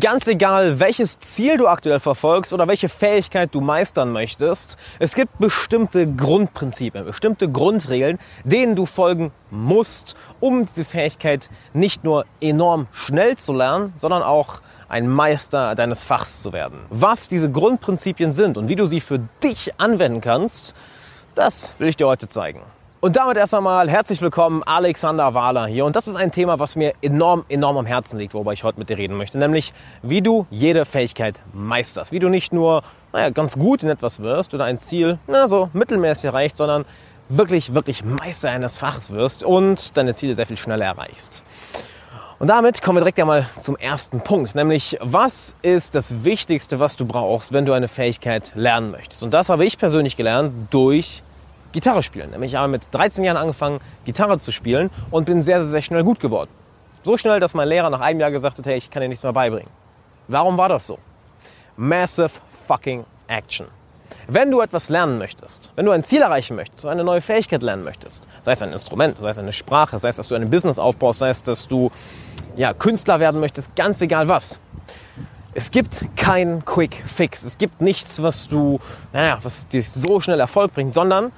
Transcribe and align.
Ganz 0.00 0.26
egal, 0.26 0.80
welches 0.80 1.20
Ziel 1.20 1.56
du 1.56 1.68
aktuell 1.68 2.00
verfolgst 2.00 2.52
oder 2.52 2.66
welche 2.66 2.88
Fähigkeit 2.88 3.54
du 3.54 3.60
meistern 3.60 4.10
möchtest, 4.10 4.76
es 4.98 5.14
gibt 5.14 5.38
bestimmte 5.38 6.12
Grundprinzipien, 6.12 7.04
bestimmte 7.04 7.48
Grundregeln, 7.48 8.18
denen 8.42 8.74
du 8.74 8.86
folgen 8.86 9.30
musst, 9.52 10.16
um 10.40 10.66
diese 10.66 10.84
Fähigkeit 10.84 11.48
nicht 11.74 12.02
nur 12.02 12.24
enorm 12.40 12.88
schnell 12.90 13.36
zu 13.36 13.52
lernen, 13.52 13.92
sondern 13.96 14.24
auch 14.24 14.62
ein 14.88 15.06
Meister 15.06 15.76
deines 15.76 16.02
Fachs 16.02 16.42
zu 16.42 16.52
werden. 16.52 16.80
Was 16.90 17.28
diese 17.28 17.48
Grundprinzipien 17.48 18.32
sind 18.32 18.56
und 18.56 18.68
wie 18.68 18.76
du 18.76 18.86
sie 18.86 18.98
für 18.98 19.20
dich 19.44 19.78
anwenden 19.78 20.20
kannst, 20.20 20.74
das 21.36 21.72
will 21.78 21.86
ich 21.86 21.96
dir 21.96 22.08
heute 22.08 22.28
zeigen. 22.28 22.62
Und 23.04 23.16
damit 23.16 23.36
erst 23.36 23.52
einmal 23.52 23.90
herzlich 23.90 24.22
willkommen, 24.22 24.62
Alexander 24.62 25.34
Wahler 25.34 25.66
hier. 25.66 25.84
Und 25.84 25.94
das 25.94 26.08
ist 26.08 26.16
ein 26.16 26.32
Thema, 26.32 26.58
was 26.58 26.74
mir 26.74 26.94
enorm, 27.02 27.44
enorm 27.50 27.76
am 27.76 27.84
Herzen 27.84 28.18
liegt, 28.18 28.32
worüber 28.32 28.54
ich 28.54 28.64
heute 28.64 28.78
mit 28.78 28.88
dir 28.88 28.96
reden 28.96 29.18
möchte. 29.18 29.36
Nämlich, 29.36 29.74
wie 30.00 30.22
du 30.22 30.46
jede 30.50 30.86
Fähigkeit 30.86 31.38
meisterst. 31.52 32.12
Wie 32.12 32.18
du 32.18 32.30
nicht 32.30 32.54
nur 32.54 32.82
naja, 33.12 33.28
ganz 33.28 33.58
gut 33.58 33.82
in 33.82 33.90
etwas 33.90 34.20
wirst 34.20 34.54
oder 34.54 34.64
ein 34.64 34.78
Ziel 34.78 35.18
na, 35.26 35.48
so 35.48 35.68
mittelmäßig 35.74 36.24
erreicht, 36.24 36.56
sondern 36.56 36.86
wirklich, 37.28 37.74
wirklich 37.74 38.06
Meister 38.06 38.48
eines 38.48 38.78
Fachs 38.78 39.10
wirst 39.10 39.44
und 39.44 39.98
deine 39.98 40.14
Ziele 40.14 40.34
sehr 40.34 40.46
viel 40.46 40.56
schneller 40.56 40.86
erreichst. 40.86 41.42
Und 42.38 42.46
damit 42.46 42.80
kommen 42.80 42.96
wir 42.96 43.00
direkt 43.02 43.20
einmal 43.20 43.44
zum 43.58 43.76
ersten 43.76 44.22
Punkt, 44.22 44.54
nämlich 44.54 44.96
was 45.02 45.56
ist 45.60 45.94
das 45.94 46.24
Wichtigste, 46.24 46.80
was 46.80 46.96
du 46.96 47.04
brauchst, 47.04 47.52
wenn 47.52 47.66
du 47.66 47.74
eine 47.74 47.88
Fähigkeit 47.88 48.52
lernen 48.54 48.90
möchtest? 48.92 49.22
Und 49.22 49.34
das 49.34 49.50
habe 49.50 49.66
ich 49.66 49.76
persönlich 49.76 50.16
gelernt 50.16 50.54
durch 50.70 51.22
Gitarre 51.74 52.02
spielen. 52.02 52.30
Nämlich 52.30 52.52
ich 52.52 52.58
habe 52.58 52.68
mit 52.68 52.82
13 52.92 53.24
Jahren 53.24 53.36
angefangen, 53.36 53.80
Gitarre 54.06 54.38
zu 54.38 54.52
spielen 54.52 54.90
und 55.10 55.26
bin 55.26 55.42
sehr, 55.42 55.60
sehr, 55.60 55.70
sehr 55.70 55.82
schnell 55.82 56.04
gut 56.04 56.20
geworden. 56.20 56.48
So 57.02 57.18
schnell, 57.18 57.40
dass 57.40 57.52
mein 57.52 57.68
Lehrer 57.68 57.90
nach 57.90 58.00
einem 58.00 58.20
Jahr 58.20 58.30
gesagt 58.30 58.56
hat, 58.56 58.64
hey, 58.64 58.78
ich 58.78 58.90
kann 58.90 59.02
dir 59.02 59.08
nichts 59.08 59.22
mehr 59.22 59.34
beibringen. 59.34 59.68
Warum 60.28 60.56
war 60.56 60.70
das 60.70 60.86
so? 60.86 60.98
Massive 61.76 62.30
fucking 62.66 63.04
action. 63.26 63.66
Wenn 64.26 64.50
du 64.50 64.60
etwas 64.60 64.88
lernen 64.88 65.18
möchtest, 65.18 65.72
wenn 65.76 65.84
du 65.84 65.92
ein 65.92 66.04
Ziel 66.04 66.22
erreichen 66.22 66.56
möchtest, 66.56 66.86
eine 66.86 67.04
neue 67.04 67.20
Fähigkeit 67.20 67.62
lernen 67.62 67.84
möchtest, 67.84 68.26
sei 68.42 68.52
es 68.52 68.62
ein 68.62 68.72
Instrument, 68.72 69.18
sei 69.18 69.28
es 69.28 69.38
eine 69.38 69.52
Sprache, 69.52 69.98
sei 69.98 70.08
es, 70.08 70.16
dass 70.16 70.28
du 70.28 70.34
ein 70.34 70.48
Business 70.48 70.78
aufbaust, 70.78 71.18
sei 71.18 71.28
es, 71.28 71.42
dass 71.42 71.68
du 71.68 71.90
ja, 72.56 72.72
Künstler 72.72 73.20
werden 73.20 73.40
möchtest, 73.40 73.74
ganz 73.76 74.00
egal 74.00 74.28
was. 74.28 74.60
Es 75.52 75.70
gibt 75.70 76.04
keinen 76.16 76.64
Quick 76.64 77.02
Fix. 77.06 77.42
Es 77.42 77.58
gibt 77.58 77.80
nichts, 77.80 78.22
was 78.22 78.48
du, 78.48 78.80
naja, 79.12 79.38
was 79.42 79.68
dir 79.68 79.82
so 79.82 80.20
schnell 80.20 80.40
Erfolg 80.40 80.72
bringt, 80.72 80.94
sondern 80.94 81.32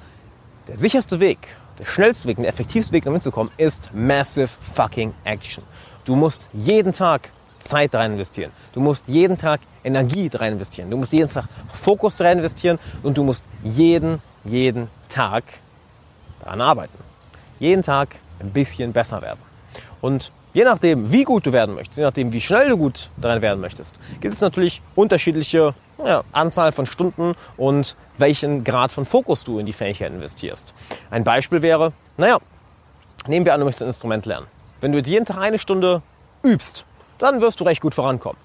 der 0.67 0.77
sicherste 0.77 1.19
Weg, 1.19 1.39
der 1.79 1.85
schnellste 1.85 2.27
Weg, 2.27 2.37
der 2.37 2.47
effektivste 2.47 2.93
Weg, 2.93 3.05
um 3.05 3.13
hinzukommen, 3.13 3.51
ist 3.57 3.91
Massive 3.93 4.49
fucking 4.75 5.13
Action. 5.23 5.63
Du 6.05 6.15
musst 6.15 6.49
jeden 6.53 6.93
Tag 6.93 7.29
Zeit 7.59 7.93
rein 7.95 8.13
investieren. 8.13 8.51
Du 8.73 8.79
musst 8.79 9.07
jeden 9.07 9.37
Tag 9.37 9.61
Energie 9.83 10.29
rein 10.33 10.53
investieren. 10.53 10.89
Du 10.89 10.97
musst 10.97 11.13
jeden 11.13 11.29
Tag 11.29 11.45
Fokus 11.73 12.19
rein 12.21 12.37
investieren 12.37 12.79
und 13.03 13.17
du 13.17 13.23
musst 13.23 13.47
jeden, 13.63 14.21
jeden 14.43 14.89
Tag 15.09 15.43
daran 16.41 16.61
arbeiten. 16.61 16.97
Jeden 17.59 17.83
Tag 17.83 18.15
ein 18.39 18.51
bisschen 18.51 18.93
besser 18.93 19.21
werden. 19.21 19.39
Und 20.01 20.31
Je 20.53 20.63
nachdem, 20.63 21.11
wie 21.11 21.23
gut 21.23 21.45
du 21.45 21.53
werden 21.53 21.75
möchtest, 21.75 21.97
je 21.97 22.03
nachdem, 22.03 22.31
wie 22.31 22.41
schnell 22.41 22.69
du 22.69 22.77
gut 22.77 23.09
darin 23.17 23.41
werden 23.41 23.59
möchtest, 23.59 23.99
gibt 24.21 24.33
es 24.33 24.41
natürlich 24.41 24.81
unterschiedliche 24.95 25.73
ja, 26.03 26.23
Anzahl 26.31 26.71
von 26.71 26.85
Stunden 26.85 27.35
und 27.57 27.95
welchen 28.17 28.63
Grad 28.63 28.91
von 28.91 29.05
Fokus 29.05 29.43
du 29.43 29.59
in 29.59 29.65
die 29.65 29.73
Fähigkeit 29.73 30.11
investierst. 30.11 30.73
Ein 31.11 31.23
Beispiel 31.23 31.61
wäre, 31.61 31.93
naja, 32.17 32.39
nehmen 33.27 33.45
wir 33.45 33.53
an, 33.53 33.59
du 33.59 33.65
möchtest 33.65 33.83
ein 33.83 33.89
Instrument 33.89 34.25
lernen. 34.25 34.47
Wenn 34.81 34.91
du 34.91 34.97
jetzt 34.97 35.07
jeden 35.07 35.25
Tag 35.25 35.37
eine 35.37 35.59
Stunde 35.59 36.01
übst, 36.43 36.85
dann 37.19 37.41
wirst 37.41 37.59
du 37.59 37.63
recht 37.63 37.81
gut 37.81 37.95
vorankommen. 37.95 38.37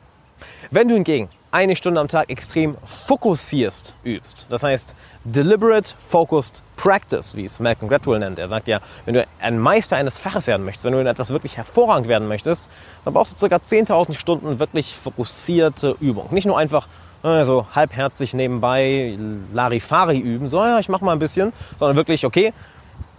Wenn 0.70 0.88
du 0.88 0.94
hingegen 0.94 1.28
eine 1.52 1.76
Stunde 1.76 2.00
am 2.00 2.08
Tag 2.08 2.30
extrem 2.30 2.76
fokussierst 2.84 3.94
übst. 4.04 4.46
Das 4.48 4.62
heißt, 4.62 4.96
deliberate 5.24 5.94
focused 5.96 6.62
practice, 6.76 7.36
wie 7.36 7.44
es 7.44 7.60
Malcolm 7.60 7.88
Gladwell 7.88 8.18
nennt. 8.18 8.38
Er 8.38 8.48
sagt 8.48 8.66
ja, 8.68 8.80
wenn 9.04 9.14
du 9.14 9.26
ein 9.38 9.58
Meister 9.58 9.96
eines 9.96 10.18
Faches 10.18 10.46
werden 10.46 10.64
möchtest, 10.64 10.86
wenn 10.86 10.94
du 10.94 11.00
in 11.00 11.06
etwas 11.06 11.30
wirklich 11.30 11.58
hervorragend 11.58 12.08
werden 12.08 12.26
möchtest, 12.26 12.70
dann 13.04 13.14
brauchst 13.14 13.40
du 13.40 13.48
ca. 13.48 13.56
10.000 13.56 14.14
Stunden 14.14 14.58
wirklich 14.58 14.96
fokussierte 14.96 15.96
Übung. 16.00 16.28
Nicht 16.30 16.46
nur 16.46 16.58
einfach 16.58 16.88
also 17.22 17.66
halbherzig 17.72 18.34
nebenbei 18.34 19.16
Larifari 19.52 20.18
üben, 20.18 20.48
so 20.48 20.58
ja, 20.64 20.80
ich 20.80 20.88
mach 20.88 21.02
mal 21.02 21.12
ein 21.12 21.20
bisschen, 21.20 21.52
sondern 21.78 21.96
wirklich, 21.96 22.26
okay, 22.26 22.52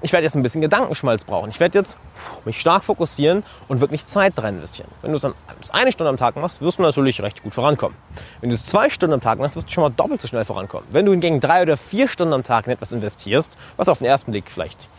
ich 0.03 0.11
werde 0.11 0.25
jetzt 0.25 0.35
ein 0.35 0.43
bisschen 0.43 0.61
Gedankenschmalz 0.61 1.23
brauchen. 1.23 1.49
Ich 1.49 1.61
werde 1.61 1.79
jetzt 1.79 1.97
mich 2.43 2.59
stark 2.59 2.83
fokussieren 2.83 3.43
und 3.69 3.79
wirklich 3.79 4.05
Zeit 4.05 4.33
rein 4.37 4.55
investieren. 4.55 4.89
Wenn 5.01 5.11
du 5.11 5.15
es 5.15 5.21
dann 5.21 5.33
eine 5.71 5.93
Stunde 5.93 6.09
am 6.09 6.17
Tag 6.17 6.35
machst, 6.35 6.61
wirst 6.61 6.77
du 6.77 6.83
natürlich 6.83 7.21
recht 7.21 7.41
gut 7.41 7.53
vorankommen. 7.53 7.97
Wenn 8.41 8.49
du 8.49 8.55
es 8.55 8.65
zwei 8.65 8.89
Stunden 8.89 9.13
am 9.13 9.21
Tag 9.21 9.39
machst, 9.39 9.55
wirst 9.55 9.69
du 9.69 9.71
schon 9.71 9.83
mal 9.83 9.89
doppelt 9.89 10.21
so 10.21 10.27
schnell 10.27 10.43
vorankommen. 10.43 10.85
Wenn 10.91 11.05
du 11.05 11.13
hingegen 11.13 11.39
drei 11.39 11.61
oder 11.61 11.77
vier 11.77 12.09
Stunden 12.09 12.33
am 12.33 12.43
Tag 12.43 12.67
in 12.67 12.73
etwas 12.73 12.91
investierst, 12.91 13.57
was 13.77 13.87
auf 13.87 13.99
den 13.99 14.07
ersten 14.07 14.31
Blick 14.31 14.51
vielleicht 14.51 14.89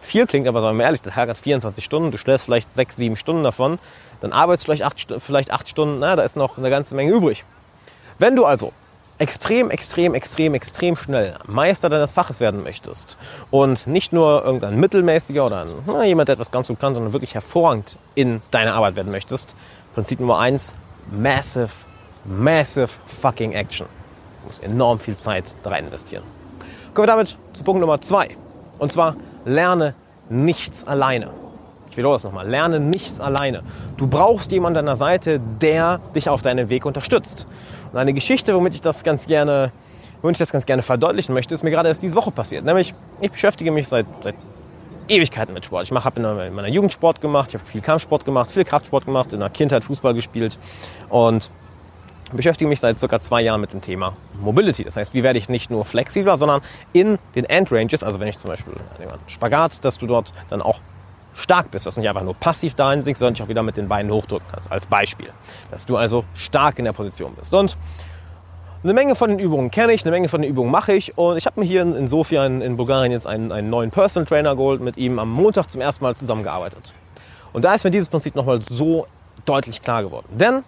viel 0.00 0.26
klingt, 0.26 0.48
aber 0.48 0.62
sagen 0.62 0.76
wir 0.76 0.78
mal 0.78 0.84
ehrlich, 0.84 1.02
der 1.02 1.12
Tag 1.12 1.28
hat 1.28 1.36
24 1.36 1.84
Stunden, 1.84 2.10
du 2.10 2.16
schläfst 2.16 2.46
vielleicht 2.46 2.72
sechs, 2.72 2.96
sieben 2.96 3.16
Stunden 3.16 3.42
davon, 3.42 3.78
dann 4.22 4.32
arbeitest 4.32 4.64
du 4.64 4.72
vielleicht 4.72 4.84
acht, 4.84 5.14
vielleicht 5.18 5.50
acht 5.50 5.68
Stunden, 5.68 5.98
na, 5.98 6.16
da 6.16 6.22
ist 6.22 6.36
noch 6.36 6.56
eine 6.56 6.70
ganze 6.70 6.94
Menge 6.94 7.12
übrig. 7.12 7.44
Wenn 8.18 8.34
du 8.34 8.46
also 8.46 8.72
extrem, 9.18 9.70
extrem, 9.70 10.14
extrem, 10.14 10.54
extrem 10.54 10.96
schnell 10.96 11.34
Meister 11.46 11.88
deines 11.88 12.12
Faches 12.12 12.40
werden 12.40 12.62
möchtest 12.62 13.16
und 13.50 13.86
nicht 13.86 14.12
nur 14.12 14.44
irgendein 14.44 14.78
mittelmäßiger 14.78 15.46
oder 15.46 15.62
ein, 15.62 15.68
na, 15.86 16.04
jemand, 16.04 16.28
der 16.28 16.34
etwas 16.34 16.50
ganz 16.50 16.68
gut 16.68 16.80
kann, 16.80 16.94
sondern 16.94 17.12
wirklich 17.12 17.34
hervorragend 17.34 17.96
in 18.14 18.42
deiner 18.50 18.74
Arbeit 18.74 18.96
werden 18.96 19.12
möchtest, 19.12 19.54
Prinzip 19.94 20.18
Nummer 20.18 20.40
eins, 20.40 20.74
massive, 21.10 21.68
massive 22.24 22.88
fucking 23.06 23.52
action. 23.52 23.86
Du 24.42 24.48
musst 24.48 24.62
enorm 24.62 24.98
viel 24.98 25.16
Zeit 25.16 25.54
da 25.62 25.70
rein 25.70 25.86
investieren. 25.86 26.24
Kommen 26.94 27.06
wir 27.08 27.12
damit 27.12 27.36
zu 27.52 27.62
Punkt 27.62 27.80
Nummer 27.80 28.00
zwei. 28.00 28.36
Und 28.78 28.92
zwar 28.92 29.16
lerne 29.44 29.94
nichts 30.28 30.84
alleine. 30.84 31.30
Ich 31.94 31.98
wiederhole 31.98 32.16
das 32.16 32.24
nochmal. 32.24 32.48
Lerne 32.48 32.80
nichts 32.80 33.20
alleine. 33.20 33.62
Du 33.96 34.08
brauchst 34.08 34.50
jemanden 34.50 34.78
an 34.78 34.86
deiner 34.86 34.96
Seite, 34.96 35.40
der 35.60 36.00
dich 36.12 36.28
auf 36.28 36.42
deinem 36.42 36.68
Weg 36.68 36.86
unterstützt. 36.86 37.46
Und 37.92 37.98
eine 38.00 38.12
Geschichte, 38.12 38.52
womit 38.52 38.74
ich 38.74 38.80
das 38.80 39.04
ganz 39.04 39.28
gerne, 39.28 39.70
womit 40.20 40.34
ich 40.34 40.40
das 40.40 40.50
ganz 40.50 40.66
gerne 40.66 40.82
verdeutlichen 40.82 41.32
möchte, 41.34 41.54
ist 41.54 41.62
mir 41.62 41.70
gerade 41.70 41.88
erst 41.88 42.02
diese 42.02 42.16
Woche 42.16 42.32
passiert. 42.32 42.64
Nämlich, 42.64 42.94
ich 43.20 43.30
beschäftige 43.30 43.70
mich 43.70 43.86
seit, 43.86 44.06
seit 44.24 44.34
Ewigkeiten 45.06 45.54
mit 45.54 45.66
Sport. 45.66 45.84
Ich 45.84 45.92
habe 45.92 46.20
in 46.20 46.54
meiner 46.56 46.66
Jugend 46.66 46.92
Sport 46.92 47.20
gemacht, 47.20 47.50
ich 47.50 47.54
habe 47.54 47.64
viel 47.64 47.80
Kampfsport 47.80 48.24
gemacht, 48.24 48.50
viel 48.50 48.64
Kraftsport 48.64 49.04
gemacht, 49.04 49.32
in 49.32 49.38
der 49.38 49.50
Kindheit 49.50 49.84
Fußball 49.84 50.14
gespielt 50.14 50.58
und 51.10 51.48
beschäftige 52.32 52.68
mich 52.68 52.80
seit 52.80 52.98
circa 52.98 53.20
zwei 53.20 53.42
Jahren 53.42 53.60
mit 53.60 53.72
dem 53.72 53.82
Thema 53.82 54.14
Mobility. 54.40 54.82
Das 54.82 54.96
heißt, 54.96 55.14
wie 55.14 55.22
werde 55.22 55.38
ich 55.38 55.48
nicht 55.48 55.70
nur 55.70 55.84
flexibler, 55.84 56.36
sondern 56.38 56.60
in 56.92 57.20
den 57.36 57.44
Endranges, 57.44 58.02
also 58.02 58.18
wenn 58.18 58.26
ich 58.26 58.38
zum 58.38 58.50
Beispiel 58.50 58.72
Spagat, 59.28 59.84
dass 59.84 59.96
du 59.98 60.08
dort 60.08 60.32
dann 60.50 60.60
auch 60.60 60.80
stark 61.34 61.70
bist, 61.70 61.86
dass 61.86 61.94
du 61.94 62.00
nicht 62.00 62.08
einfach 62.08 62.22
nur 62.22 62.34
passiv 62.34 62.74
dahin 62.74 63.02
sinkst, 63.02 63.18
sondern 63.18 63.34
dich 63.34 63.42
auch 63.42 63.48
wieder 63.48 63.62
mit 63.62 63.76
den 63.76 63.88
Beinen 63.88 64.10
hochdrücken 64.10 64.46
kannst, 64.50 64.70
als 64.70 64.86
Beispiel. 64.86 65.28
Dass 65.70 65.86
du 65.86 65.96
also 65.96 66.24
stark 66.34 66.78
in 66.78 66.84
der 66.84 66.92
Position 66.92 67.34
bist. 67.34 67.52
Und 67.54 67.76
eine 68.82 68.92
Menge 68.92 69.14
von 69.14 69.30
den 69.30 69.38
Übungen 69.38 69.70
kenne 69.70 69.94
ich, 69.94 70.04
eine 70.04 70.10
Menge 70.10 70.28
von 70.28 70.42
den 70.42 70.50
Übungen 70.50 70.70
mache 70.70 70.92
ich 70.92 71.16
und 71.16 71.38
ich 71.38 71.46
habe 71.46 71.58
mir 71.58 71.66
hier 71.66 71.82
in 71.82 72.06
Sofia 72.06 72.44
in, 72.44 72.60
in 72.60 72.76
Bulgarien 72.76 73.12
jetzt 73.12 73.26
einen, 73.26 73.50
einen 73.50 73.70
neuen 73.70 73.90
Personal 73.90 74.26
Trainer 74.26 74.56
geholt, 74.56 74.82
mit 74.82 74.98
ihm 74.98 75.18
am 75.18 75.30
Montag 75.30 75.70
zum 75.70 75.80
ersten 75.80 76.04
Mal 76.04 76.14
zusammengearbeitet. 76.14 76.92
Und 77.54 77.64
da 77.64 77.74
ist 77.74 77.84
mir 77.84 77.90
dieses 77.90 78.08
Prinzip 78.08 78.34
nochmal 78.34 78.60
so 78.60 79.06
deutlich 79.46 79.80
klar 79.80 80.02
geworden. 80.02 80.26
Denn 80.32 80.64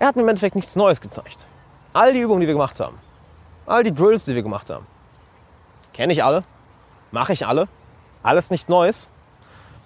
er 0.00 0.08
hat 0.08 0.16
mir 0.16 0.22
im 0.22 0.28
Endeffekt 0.28 0.56
nichts 0.56 0.74
Neues 0.74 1.00
gezeigt. 1.00 1.46
All 1.92 2.12
die 2.12 2.18
Übungen, 2.18 2.40
die 2.40 2.46
wir 2.46 2.54
gemacht 2.54 2.80
haben, 2.80 2.98
all 3.66 3.84
die 3.84 3.94
Drills, 3.94 4.24
die 4.24 4.34
wir 4.34 4.42
gemacht 4.42 4.68
haben, 4.70 4.86
kenne 5.92 6.12
ich 6.12 6.24
alle, 6.24 6.42
mache 7.12 7.32
ich 7.32 7.46
alle, 7.46 7.68
alles 8.22 8.50
nichts 8.50 8.68
Neues. 8.68 9.08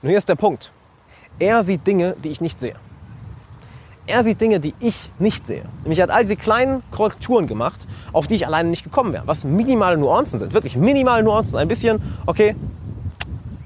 Und 0.03 0.09
hier 0.09 0.19
ist 0.19 0.29
der 0.29 0.35
Punkt. 0.35 0.73
Er 1.39 1.65
sieht 1.65 1.87
Dinge, 1.87 2.17
die 2.23 2.31
ich 2.31 2.41
nicht 2.41 2.59
sehe. 2.59 2.75
Er 4.07 4.25
sieht 4.25 4.41
Dinge, 4.41 4.59
die 4.59 4.75
ich 4.81 5.11
nicht 5.21 5.47
sehe. 5.47 5.63
Nämlich 5.85 6.01
er 6.01 6.05
hat 6.05 6.11
all 6.11 6.23
diese 6.23 6.37
kleinen 6.37 6.83
Korrekturen 6.91 7.47
gemacht, 7.47 7.87
auf 8.13 8.27
die 8.27 8.35
ich 8.35 8.47
alleine 8.47 8.69
nicht 8.69 8.83
gekommen 8.83 9.13
wäre. 9.13 9.27
Was 9.27 9.45
minimale 9.45 9.97
Nuancen 9.97 10.41
sind. 10.41 10.55
Wirklich 10.55 10.77
minimale 10.77 11.23
Nuancen. 11.23 11.57
Ein 11.57 11.69
bisschen, 11.69 12.03
okay, 12.27 12.57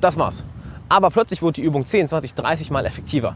das 0.00 0.18
war's. 0.18 0.44
Aber 0.90 1.10
plötzlich 1.10 1.40
wurde 1.40 1.54
die 1.54 1.62
Übung 1.62 1.86
10, 1.86 2.08
20, 2.08 2.34
30 2.34 2.70
Mal 2.70 2.84
effektiver. 2.84 3.34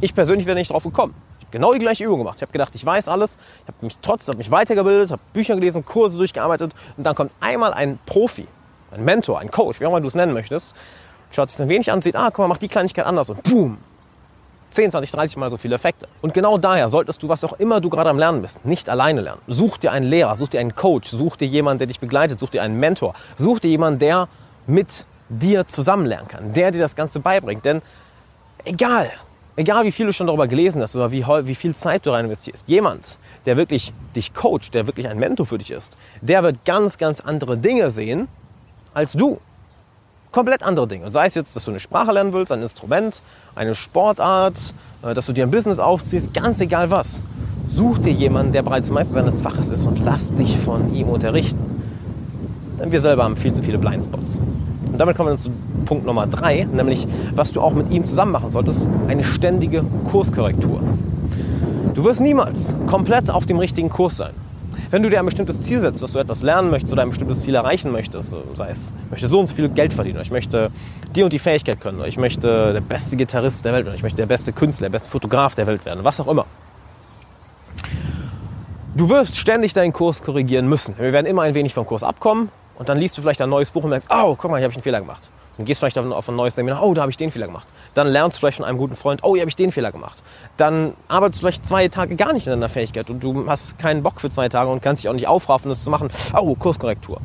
Ich 0.00 0.14
persönlich 0.14 0.46
wäre 0.46 0.56
nicht 0.56 0.72
drauf 0.72 0.84
gekommen. 0.84 1.14
Ich 1.38 1.46
habe 1.46 1.52
genau 1.52 1.72
die 1.74 1.78
gleiche 1.78 2.04
Übung 2.04 2.18
gemacht. 2.18 2.36
Ich 2.36 2.42
habe 2.42 2.52
gedacht, 2.52 2.74
ich 2.74 2.84
weiß 2.84 3.08
alles. 3.08 3.38
Ich 3.62 3.68
habe 3.68 3.76
mich 3.82 3.98
trotzdem 4.00 4.32
hab 4.32 4.38
mich 4.38 4.50
weitergebildet, 4.50 5.10
habe 5.10 5.22
Bücher 5.34 5.54
gelesen, 5.54 5.84
Kurse 5.84 6.16
durchgearbeitet. 6.16 6.72
Und 6.96 7.04
dann 7.04 7.14
kommt 7.14 7.32
einmal 7.40 7.74
ein 7.74 7.98
Profi, 8.06 8.48
ein 8.92 9.04
Mentor, 9.04 9.40
ein 9.40 9.50
Coach, 9.50 9.78
wie 9.80 9.86
auch 9.86 9.90
immer 9.90 10.00
du 10.00 10.08
es 10.08 10.14
nennen 10.14 10.32
möchtest, 10.32 10.74
schaut 11.34 11.50
sich 11.50 11.60
ein 11.60 11.68
wenig 11.68 11.90
an, 11.90 12.02
sieht, 12.02 12.16
ah, 12.16 12.30
guck 12.30 12.38
mal, 12.38 12.48
mach 12.48 12.58
die 12.58 12.68
Kleinigkeit 12.68 13.06
anders 13.06 13.30
und 13.30 13.42
boom, 13.42 13.78
10, 14.70 14.90
20, 14.90 15.12
30 15.12 15.36
Mal 15.36 15.50
so 15.50 15.56
viele 15.56 15.76
Effekte. 15.76 16.08
Und 16.20 16.34
genau 16.34 16.58
daher 16.58 16.88
solltest 16.88 17.22
du, 17.22 17.28
was 17.28 17.44
auch 17.44 17.54
immer 17.54 17.80
du 17.80 17.90
gerade 17.90 18.10
am 18.10 18.18
Lernen 18.18 18.42
bist, 18.42 18.64
nicht 18.64 18.88
alleine 18.88 19.20
lernen. 19.20 19.40
Such 19.46 19.78
dir 19.78 19.92
einen 19.92 20.06
Lehrer, 20.06 20.36
such 20.36 20.48
dir 20.48 20.60
einen 20.60 20.74
Coach, 20.74 21.10
such 21.10 21.36
dir 21.36 21.46
jemanden, 21.46 21.78
der 21.78 21.86
dich 21.86 22.00
begleitet, 22.00 22.40
such 22.40 22.50
dir 22.50 22.62
einen 22.62 22.80
Mentor, 22.80 23.14
such 23.38 23.60
dir 23.60 23.68
jemanden, 23.68 24.00
der 24.00 24.28
mit 24.66 25.06
dir 25.28 25.66
zusammen 25.66 26.06
lernen 26.06 26.28
kann, 26.28 26.52
der 26.52 26.72
dir 26.72 26.80
das 26.80 26.96
Ganze 26.96 27.20
beibringt. 27.20 27.64
Denn 27.64 27.82
egal, 28.64 29.10
egal 29.56 29.84
wie 29.84 29.92
viel 29.92 30.06
du 30.06 30.12
schon 30.12 30.26
darüber 30.26 30.48
gelesen 30.48 30.82
hast 30.82 30.96
oder 30.96 31.12
wie, 31.12 31.24
wie 31.24 31.54
viel 31.54 31.74
Zeit 31.74 32.04
du 32.04 32.10
rein 32.10 32.24
investierst, 32.24 32.68
jemand, 32.68 33.16
der 33.46 33.56
wirklich 33.56 33.92
dich 34.16 34.34
coacht, 34.34 34.74
der 34.74 34.86
wirklich 34.86 35.08
ein 35.08 35.18
Mentor 35.18 35.46
für 35.46 35.58
dich 35.58 35.70
ist, 35.70 35.96
der 36.20 36.42
wird 36.42 36.64
ganz, 36.64 36.98
ganz 36.98 37.20
andere 37.20 37.56
Dinge 37.56 37.90
sehen 37.90 38.28
als 38.92 39.12
du. 39.12 39.40
Komplett 40.34 40.64
andere 40.64 40.88
Dinge. 40.88 41.04
Und 41.04 41.12
sei 41.12 41.26
es 41.26 41.36
jetzt, 41.36 41.54
dass 41.54 41.64
du 41.64 41.70
eine 41.70 41.78
Sprache 41.78 42.10
lernen 42.10 42.32
willst, 42.32 42.50
ein 42.50 42.60
Instrument, 42.60 43.22
eine 43.54 43.76
Sportart, 43.76 44.74
äh, 45.04 45.14
dass 45.14 45.26
du 45.26 45.32
dir 45.32 45.44
ein 45.44 45.52
Business 45.52 45.78
aufziehst, 45.78 46.34
ganz 46.34 46.58
egal 46.58 46.90
was. 46.90 47.22
Such 47.68 47.98
dir 47.98 48.12
jemanden, 48.12 48.52
der 48.52 48.62
bereits 48.62 48.90
Meister 48.90 49.14
seines 49.14 49.40
Faches 49.40 49.68
ist 49.68 49.86
und 49.86 50.04
lass 50.04 50.34
dich 50.34 50.58
von 50.58 50.92
ihm 50.92 51.08
unterrichten. 51.08 51.60
Denn 52.80 52.90
wir 52.90 53.00
selber 53.00 53.22
haben 53.22 53.36
viel 53.36 53.54
zu 53.54 53.62
viele 53.62 53.78
Blindspots. 53.78 54.40
Und 54.90 54.98
damit 54.98 55.16
kommen 55.16 55.28
wir 55.28 55.36
zu 55.36 55.50
Punkt 55.84 56.04
Nummer 56.04 56.26
drei, 56.26 56.64
nämlich 56.64 57.06
was 57.32 57.52
du 57.52 57.60
auch 57.60 57.72
mit 57.72 57.92
ihm 57.92 58.04
zusammen 58.04 58.32
machen 58.32 58.50
solltest, 58.50 58.88
eine 59.06 59.22
ständige 59.22 59.84
Kurskorrektur. 60.10 60.80
Du 61.94 62.02
wirst 62.02 62.20
niemals 62.20 62.74
komplett 62.88 63.30
auf 63.30 63.46
dem 63.46 63.60
richtigen 63.60 63.88
Kurs 63.88 64.16
sein. 64.16 64.32
Wenn 64.90 65.02
du 65.02 65.10
dir 65.10 65.18
ein 65.18 65.24
bestimmtes 65.24 65.60
Ziel 65.62 65.80
setzt, 65.80 66.02
dass 66.02 66.12
du 66.12 66.18
etwas 66.18 66.42
lernen 66.42 66.70
möchtest 66.70 66.92
oder 66.92 67.02
ein 67.02 67.08
bestimmtes 67.08 67.42
Ziel 67.42 67.54
erreichen 67.54 67.90
möchtest, 67.90 68.34
sei 68.54 68.68
es, 68.68 68.92
ich 69.06 69.10
möchte 69.10 69.28
so 69.28 69.40
und 69.40 69.46
so 69.46 69.54
viel 69.54 69.68
Geld 69.68 69.92
verdienen, 69.92 70.20
ich 70.20 70.30
möchte 70.30 70.70
die 71.14 71.22
und 71.22 71.32
die 71.32 71.38
Fähigkeit 71.38 71.80
können, 71.80 72.02
ich 72.04 72.16
möchte 72.16 72.72
der 72.72 72.80
beste 72.80 73.16
Gitarrist 73.16 73.64
der 73.64 73.72
Welt 73.72 73.86
werden, 73.86 73.96
ich 73.96 74.02
möchte 74.02 74.16
der 74.16 74.26
beste 74.26 74.52
Künstler, 74.52 74.86
der 74.86 74.92
beste 74.92 75.08
Fotograf 75.08 75.54
der 75.54 75.66
Welt 75.66 75.84
werden, 75.84 76.04
was 76.04 76.20
auch 76.20 76.28
immer. 76.28 76.46
Du 78.96 79.08
wirst 79.08 79.36
ständig 79.36 79.74
deinen 79.74 79.92
Kurs 79.92 80.22
korrigieren 80.22 80.68
müssen. 80.68 80.96
Wir 80.98 81.12
werden 81.12 81.26
immer 81.26 81.42
ein 81.42 81.54
wenig 81.54 81.74
vom 81.74 81.84
Kurs 81.84 82.04
abkommen 82.04 82.48
und 82.76 82.88
dann 82.88 82.96
liest 82.96 83.18
du 83.18 83.22
vielleicht 83.22 83.40
ein 83.40 83.48
neues 83.48 83.70
Buch 83.70 83.82
und 83.82 83.90
merkst, 83.90 84.08
oh, 84.12 84.36
guck 84.36 84.50
mal, 84.50 84.58
hier 84.58 84.64
habe 84.64 84.70
ich 84.70 84.76
einen 84.76 84.84
Fehler 84.84 85.00
gemacht. 85.00 85.30
Dann 85.56 85.66
gehst 85.66 85.82
du 85.82 85.86
vielleicht 85.86 85.98
auf 85.98 86.28
ein 86.28 86.36
neues 86.36 86.54
Seminar, 86.54 86.82
oh, 86.82 86.94
da 86.94 87.02
habe 87.02 87.10
ich 87.10 87.16
den 87.16 87.30
Fehler 87.30 87.46
gemacht. 87.46 87.66
Dann 87.94 88.08
lernst 88.08 88.36
du 88.36 88.40
vielleicht 88.40 88.58
von 88.58 88.66
einem 88.66 88.78
guten 88.78 88.96
Freund, 88.96 89.20
oh, 89.22 89.34
hier 89.34 89.42
habe 89.42 89.48
ich 89.48 89.56
den 89.56 89.72
Fehler 89.72 89.92
gemacht. 89.92 90.22
Dann 90.56 90.94
arbeitest 91.08 91.40
du 91.40 91.46
vielleicht 91.46 91.64
zwei 91.64 91.88
Tage 91.88 92.16
gar 92.16 92.32
nicht 92.32 92.46
in 92.46 92.52
deiner 92.52 92.68
Fähigkeit 92.68 93.08
und 93.08 93.22
du 93.22 93.48
hast 93.48 93.78
keinen 93.78 94.02
Bock 94.02 94.20
für 94.20 94.30
zwei 94.30 94.48
Tage 94.48 94.70
und 94.70 94.82
kannst 94.82 95.02
dich 95.02 95.08
auch 95.08 95.14
nicht 95.14 95.28
aufraffen, 95.28 95.68
das 95.68 95.84
zu 95.84 95.90
machen. 95.90 96.08
Oh, 96.36 96.54
Kurskorrektur. 96.54 97.20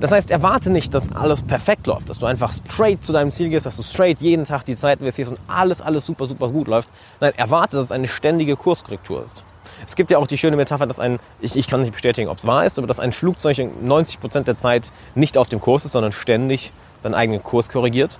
Das 0.00 0.12
heißt, 0.12 0.30
erwarte 0.30 0.70
nicht, 0.70 0.94
dass 0.94 1.14
alles 1.14 1.42
perfekt 1.42 1.86
läuft, 1.86 2.08
dass 2.08 2.18
du 2.18 2.26
einfach 2.26 2.52
straight 2.52 3.04
zu 3.04 3.12
deinem 3.12 3.30
Ziel 3.30 3.50
gehst, 3.50 3.66
dass 3.66 3.76
du 3.76 3.82
straight 3.82 4.20
jeden 4.20 4.44
Tag 4.44 4.64
die 4.64 4.76
Zeit 4.76 5.00
investierst 5.00 5.32
und 5.32 5.40
alles, 5.48 5.80
alles 5.80 6.06
super, 6.06 6.26
super 6.26 6.48
gut 6.48 6.68
läuft. 6.68 6.88
Nein, 7.20 7.32
erwarte, 7.36 7.76
dass 7.76 7.86
es 7.86 7.92
eine 7.92 8.08
ständige 8.08 8.56
Kurskorrektur 8.56 9.22
ist. 9.22 9.44
Es 9.86 9.96
gibt 9.96 10.10
ja 10.10 10.18
auch 10.18 10.26
die 10.26 10.38
schöne 10.38 10.56
Metapher, 10.56 10.86
dass 10.86 11.00
ein, 11.00 11.18
ich, 11.40 11.56
ich 11.56 11.68
kann 11.68 11.80
nicht 11.80 11.92
bestätigen, 11.92 12.28
ob 12.28 12.38
es 12.38 12.46
wahr 12.46 12.64
ist, 12.64 12.78
aber 12.78 12.86
dass 12.86 13.00
ein 13.00 13.12
Flugzeug 13.12 13.58
90 13.82 14.20
Prozent 14.20 14.48
der 14.48 14.56
Zeit 14.56 14.92
nicht 15.14 15.36
auf 15.36 15.48
dem 15.48 15.60
Kurs 15.60 15.84
ist, 15.84 15.92
sondern 15.92 16.12
ständig 16.12 16.72
seinen 17.02 17.14
eigenen 17.14 17.42
Kurs 17.42 17.68
korrigiert. 17.68 18.18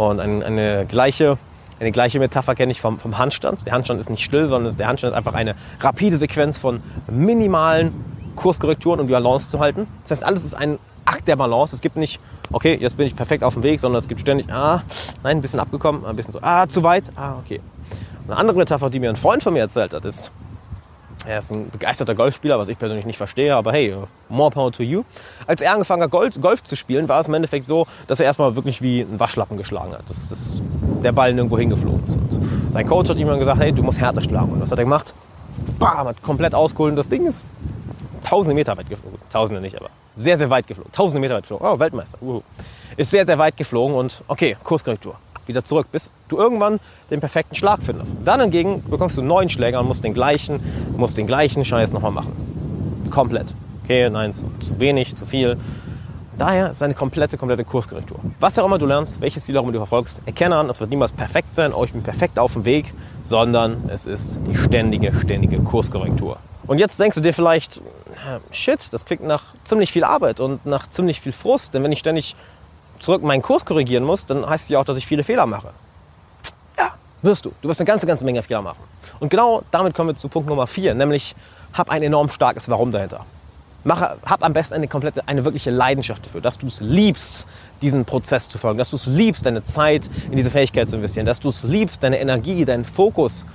Und 0.00 0.18
eine, 0.18 0.46
eine 0.46 0.86
gleiche, 0.86 1.36
eine 1.78 1.92
gleiche 1.92 2.18
Metapher 2.18 2.54
kenne 2.54 2.72
ich 2.72 2.80
vom, 2.80 2.98
vom 2.98 3.18
Handstand. 3.18 3.66
Der 3.66 3.74
Handstand 3.74 4.00
ist 4.00 4.08
nicht 4.08 4.24
still, 4.24 4.48
sondern 4.48 4.74
der 4.74 4.88
Handstand 4.88 5.12
ist 5.12 5.16
einfach 5.18 5.34
eine 5.34 5.54
rapide 5.80 6.16
Sequenz 6.16 6.56
von 6.56 6.82
minimalen 7.10 7.92
Kurskorrekturen, 8.34 9.00
um 9.00 9.08
die 9.08 9.12
Balance 9.12 9.50
zu 9.50 9.58
halten. 9.58 9.86
Das 10.04 10.12
heißt, 10.12 10.24
alles 10.24 10.46
ist 10.46 10.54
ein 10.54 10.78
Akt 11.04 11.28
der 11.28 11.36
Balance. 11.36 11.74
Es 11.74 11.82
gibt 11.82 11.96
nicht, 11.96 12.18
okay, 12.50 12.78
jetzt 12.80 12.96
bin 12.96 13.08
ich 13.08 13.14
perfekt 13.14 13.44
auf 13.44 13.52
dem 13.52 13.62
Weg, 13.62 13.78
sondern 13.78 13.98
es 13.98 14.08
gibt 14.08 14.22
ständig, 14.22 14.50
ah, 14.50 14.82
nein, 15.22 15.36
ein 15.36 15.40
bisschen 15.42 15.60
abgekommen, 15.60 16.06
ein 16.06 16.16
bisschen 16.16 16.32
so, 16.32 16.38
ah, 16.40 16.66
zu 16.66 16.82
weit, 16.82 17.10
ah, 17.16 17.34
okay. 17.38 17.60
Eine 18.26 18.38
andere 18.38 18.56
Metapher, 18.56 18.88
die 18.88 19.00
mir 19.00 19.10
ein 19.10 19.16
Freund 19.16 19.42
von 19.42 19.52
mir 19.52 19.60
erzählt 19.60 19.92
hat, 19.92 20.06
ist, 20.06 20.32
er 21.26 21.38
ist 21.38 21.50
ein 21.50 21.70
begeisterter 21.70 22.14
Golfspieler, 22.14 22.58
was 22.58 22.68
ich 22.68 22.78
persönlich 22.78 23.06
nicht 23.06 23.18
verstehe, 23.18 23.54
aber 23.54 23.72
hey, 23.72 23.94
more 24.28 24.50
power 24.50 24.72
to 24.72 24.82
you. 24.82 25.04
Als 25.46 25.60
er 25.60 25.72
angefangen 25.72 26.02
hat, 26.02 26.10
Golf, 26.10 26.40
Golf 26.40 26.62
zu 26.62 26.76
spielen, 26.76 27.08
war 27.08 27.20
es 27.20 27.28
im 27.28 27.34
Endeffekt 27.34 27.66
so, 27.66 27.86
dass 28.06 28.20
er 28.20 28.26
erstmal 28.26 28.56
wirklich 28.56 28.80
wie 28.80 29.00
ein 29.02 29.20
Waschlappen 29.20 29.56
geschlagen 29.56 29.92
hat. 29.92 30.08
Dass, 30.08 30.28
dass 30.28 30.60
der 31.02 31.12
Ball 31.12 31.34
nirgendwo 31.34 31.58
hingeflogen 31.58 32.04
ist. 32.06 32.16
Und 32.16 32.72
sein 32.72 32.86
Coach 32.86 33.10
hat 33.10 33.18
ihm 33.18 33.28
dann 33.28 33.38
gesagt, 33.38 33.60
hey, 33.60 33.72
du 33.72 33.82
musst 33.82 34.00
härter 34.00 34.22
schlagen. 34.22 34.52
Und 34.52 34.62
was 34.62 34.70
hat 34.70 34.78
er 34.78 34.84
gemacht? 34.84 35.14
Bam, 35.78 36.08
hat 36.08 36.22
komplett 36.22 36.54
ausgeholt. 36.54 36.92
Und 36.92 36.96
das 36.96 37.08
Ding 37.08 37.26
ist 37.26 37.44
tausende 38.24 38.54
Meter 38.54 38.76
weit 38.76 38.88
geflogen. 38.88 39.18
Tausende 39.30 39.60
nicht, 39.60 39.76
aber 39.76 39.90
sehr, 40.16 40.38
sehr 40.38 40.50
weit 40.50 40.66
geflogen. 40.66 40.92
Tausende 40.92 41.20
Meter 41.20 41.34
weit 41.34 41.42
geflogen. 41.42 41.66
Oh, 41.66 41.78
Weltmeister. 41.78 42.18
Uhu. 42.22 42.42
Ist 42.96 43.10
sehr, 43.10 43.26
sehr 43.26 43.38
weit 43.38 43.56
geflogen 43.56 43.94
und 43.94 44.22
okay, 44.26 44.56
Kurskorrektur 44.62 45.16
wieder 45.50 45.64
zurück, 45.64 45.88
bis 45.92 46.10
du 46.28 46.38
irgendwann 46.38 46.80
den 47.10 47.20
perfekten 47.20 47.54
Schlag 47.54 47.80
findest. 47.82 48.14
Dann 48.24 48.40
hingegen 48.40 48.82
bekommst 48.88 49.18
du 49.18 49.22
neun 49.22 49.50
Schläger 49.50 49.80
und 49.80 49.86
musst 49.86 50.04
den 50.04 50.14
gleichen, 50.14 50.60
musst 50.96 51.18
den 51.18 51.26
gleichen 51.26 51.64
Scheiß 51.64 51.92
nochmal 51.92 52.12
machen. 52.12 52.32
Komplett. 53.10 53.54
Okay, 53.84 54.08
nein, 54.08 54.32
zu, 54.32 54.44
zu 54.60 54.78
wenig, 54.78 55.16
zu 55.16 55.26
viel. 55.26 55.56
Daher 56.38 56.70
ist 56.70 56.82
eine 56.82 56.94
komplette, 56.94 57.36
komplette 57.36 57.64
Kurskorrektur. 57.64 58.18
Was 58.38 58.58
auch 58.58 58.64
immer 58.64 58.78
du 58.78 58.86
lernst, 58.86 59.20
welches 59.20 59.44
Ziel 59.44 59.58
auch 59.58 59.62
immer 59.62 59.72
du 59.72 59.78
verfolgst, 59.78 60.22
erkenne 60.24 60.56
an, 60.56 60.70
es 60.70 60.80
wird 60.80 60.88
niemals 60.88 61.12
perfekt 61.12 61.54
sein, 61.54 61.74
oh, 61.74 61.84
ich 61.84 61.92
bin 61.92 62.02
perfekt 62.02 62.38
auf 62.38 62.54
dem 62.54 62.64
Weg, 62.64 62.94
sondern 63.22 63.90
es 63.92 64.06
ist 64.06 64.38
die 64.46 64.56
ständige, 64.56 65.12
ständige 65.20 65.58
Kurskorrektur. 65.58 66.38
Und 66.66 66.78
jetzt 66.78 66.98
denkst 66.98 67.16
du 67.16 67.20
dir 67.20 67.34
vielleicht, 67.34 67.82
shit, 68.52 68.92
das 68.92 69.04
klingt 69.04 69.24
nach 69.24 69.42
ziemlich 69.64 69.92
viel 69.92 70.04
Arbeit 70.04 70.40
und 70.40 70.64
nach 70.64 70.88
ziemlich 70.88 71.20
viel 71.20 71.32
Frust, 71.32 71.74
denn 71.74 71.82
wenn 71.82 71.92
ich 71.92 71.98
ständig 71.98 72.36
zurück 73.00 73.22
meinen 73.22 73.42
Kurs 73.42 73.64
korrigieren 73.64 74.04
muss, 74.04 74.26
dann 74.26 74.48
heißt 74.48 74.64
es 74.64 74.70
ja 74.70 74.78
auch, 74.78 74.84
dass 74.84 74.96
ich 74.96 75.06
viele 75.06 75.24
Fehler 75.24 75.46
mache. 75.46 75.70
Ja, 76.78 76.92
wirst 77.22 77.44
du. 77.44 77.52
Du 77.62 77.68
wirst 77.68 77.80
eine 77.80 77.86
ganze, 77.86 78.06
ganze 78.06 78.24
Menge 78.24 78.42
Fehler 78.42 78.62
machen. 78.62 78.78
Und 79.18 79.30
genau 79.30 79.62
damit 79.70 79.94
kommen 79.94 80.10
wir 80.10 80.14
zu 80.14 80.28
Punkt 80.28 80.48
Nummer 80.48 80.66
vier, 80.66 80.94
nämlich 80.94 81.34
hab 81.72 81.90
ein 81.90 82.02
enorm 82.02 82.30
starkes 82.30 82.68
Warum 82.68 82.92
dahinter. 82.92 83.26
Mache, 83.82 84.18
hab 84.26 84.44
am 84.44 84.52
besten 84.52 84.74
eine 84.74 84.88
komplette, 84.88 85.26
eine 85.26 85.44
wirkliche 85.46 85.70
Leidenschaft 85.70 86.26
dafür, 86.26 86.42
dass 86.42 86.58
du 86.58 86.66
es 86.66 86.80
liebst, 86.80 87.46
diesen 87.80 88.04
Prozess 88.04 88.46
zu 88.46 88.58
folgen, 88.58 88.76
dass 88.76 88.90
du 88.90 88.96
es 88.96 89.06
liebst, 89.06 89.46
deine 89.46 89.64
Zeit 89.64 90.10
in 90.30 90.36
diese 90.36 90.50
Fähigkeit 90.50 90.90
zu 90.90 90.96
investieren, 90.96 91.24
dass 91.24 91.40
du 91.40 91.48
es 91.48 91.62
liebst, 91.62 92.02
deine 92.02 92.20
Energie, 92.20 92.66
deinen 92.66 92.84
Fokus 92.84 93.46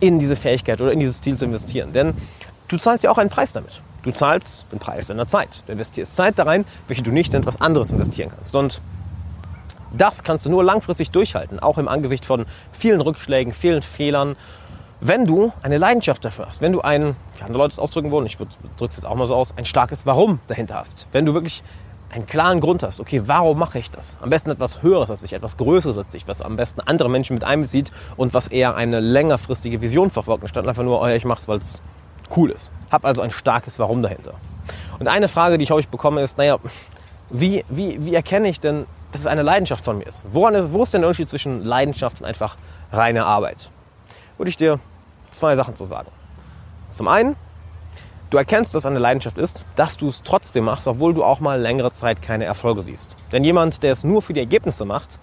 in 0.00 0.18
diese 0.18 0.36
Fähigkeit 0.36 0.80
oder 0.80 0.92
in 0.92 1.00
dieses 1.00 1.20
Ziel 1.20 1.36
zu 1.36 1.44
investieren. 1.44 1.92
Denn 1.92 2.14
du 2.68 2.78
zahlst 2.78 3.04
ja 3.04 3.10
auch 3.10 3.18
einen 3.18 3.28
Preis 3.28 3.52
damit. 3.52 3.82
Du 4.02 4.12
zahlst 4.12 4.64
den 4.72 4.78
Preis 4.78 5.08
deiner 5.08 5.26
Zeit. 5.26 5.62
Du 5.66 5.72
investierst 5.72 6.14
Zeit 6.14 6.38
da 6.38 6.44
rein, 6.44 6.64
welche 6.86 7.02
du 7.02 7.10
nicht 7.10 7.34
in 7.34 7.40
etwas 7.40 7.60
anderes 7.60 7.90
investieren 7.90 8.30
kannst. 8.34 8.54
Und 8.54 8.80
das 9.92 10.22
kannst 10.22 10.46
du 10.46 10.50
nur 10.50 10.62
langfristig 10.62 11.10
durchhalten, 11.10 11.58
auch 11.58 11.78
im 11.78 11.88
Angesicht 11.88 12.24
von 12.24 12.46
vielen 12.72 13.00
Rückschlägen, 13.00 13.52
vielen 13.52 13.82
Fehlern, 13.82 14.36
wenn 15.00 15.26
du 15.26 15.52
eine 15.62 15.78
Leidenschaft 15.78 16.24
dafür 16.24 16.46
hast, 16.46 16.60
wenn 16.60 16.72
du 16.72 16.80
ein, 16.80 17.14
wie 17.36 17.42
andere 17.42 17.58
Leute 17.58 17.72
es 17.72 17.78
ausdrücken 17.78 18.10
wollen, 18.10 18.26
ich 18.26 18.36
drücke 18.36 18.56
es 18.80 18.96
jetzt 18.96 19.06
auch 19.06 19.14
mal 19.14 19.26
so 19.26 19.34
aus, 19.34 19.56
ein 19.56 19.64
starkes 19.64 20.06
Warum 20.06 20.40
dahinter 20.48 20.74
hast. 20.74 21.06
Wenn 21.12 21.24
du 21.24 21.34
wirklich 21.34 21.62
einen 22.10 22.26
klaren 22.26 22.60
Grund 22.60 22.82
hast, 22.82 23.00
okay, 23.00 23.22
warum 23.26 23.58
mache 23.58 23.78
ich 23.78 23.90
das? 23.90 24.16
Am 24.20 24.30
besten 24.30 24.50
etwas 24.50 24.82
Höheres 24.82 25.10
als 25.10 25.22
ich, 25.22 25.34
etwas 25.34 25.56
Größeres 25.56 25.98
als 25.98 26.14
ich, 26.14 26.26
was 26.26 26.42
am 26.42 26.56
besten 26.56 26.80
andere 26.80 27.08
Menschen 27.10 27.34
mit 27.34 27.44
einbezieht 27.44 27.92
und 28.16 28.34
was 28.34 28.48
eher 28.48 28.76
eine 28.76 29.00
längerfristige 29.00 29.80
Vision 29.82 30.10
verfolgt, 30.10 30.42
anstatt 30.42 30.66
einfach 30.66 30.82
nur, 30.82 31.00
oh 31.00 31.06
ja, 31.06 31.14
ich 31.14 31.24
mache 31.24 31.40
es, 31.40 31.48
weil 31.48 31.58
es 31.58 31.82
cool 32.36 32.50
ist. 32.50 32.72
Hab 32.90 33.04
also 33.04 33.22
ein 33.22 33.30
starkes 33.30 33.78
Warum 33.78 34.02
dahinter. 34.02 34.34
Und 34.98 35.08
eine 35.08 35.28
Frage, 35.28 35.58
die 35.58 35.64
ich 35.64 35.70
häufig 35.70 35.88
bekomme, 35.88 36.22
ist, 36.22 36.38
naja, 36.38 36.58
wie, 37.30 37.64
wie, 37.68 38.04
wie 38.04 38.14
erkenne 38.14 38.48
ich 38.48 38.60
denn, 38.60 38.86
dass 39.12 39.22
es 39.22 39.26
eine 39.26 39.42
Leidenschaft 39.42 39.84
von 39.84 39.98
mir 39.98 40.06
ist? 40.06 40.24
Woran 40.32 40.54
ist? 40.54 40.72
Wo 40.72 40.82
ist 40.82 40.92
denn 40.94 41.02
der 41.02 41.08
Unterschied 41.08 41.28
zwischen 41.28 41.64
Leidenschaft 41.64 42.20
und 42.20 42.26
einfach 42.26 42.56
reine 42.92 43.24
Arbeit? 43.24 43.70
Würde 44.36 44.50
ich 44.50 44.56
dir 44.56 44.78
zwei 45.30 45.56
Sachen 45.56 45.76
zu 45.76 45.84
sagen. 45.84 46.08
Zum 46.90 47.08
einen, 47.08 47.36
du 48.30 48.38
erkennst, 48.38 48.74
dass 48.74 48.82
es 48.82 48.86
eine 48.86 48.98
Leidenschaft 48.98 49.38
ist, 49.38 49.64
dass 49.76 49.96
du 49.96 50.08
es 50.08 50.22
trotzdem 50.22 50.64
machst, 50.64 50.86
obwohl 50.86 51.14
du 51.14 51.22
auch 51.22 51.40
mal 51.40 51.60
längere 51.60 51.92
Zeit 51.92 52.22
keine 52.22 52.44
Erfolge 52.44 52.82
siehst. 52.82 53.16
Denn 53.32 53.44
jemand, 53.44 53.82
der 53.82 53.92
es 53.92 54.04
nur 54.04 54.22
für 54.22 54.32
die 54.32 54.40
Ergebnisse 54.40 54.84
macht, 54.84 55.18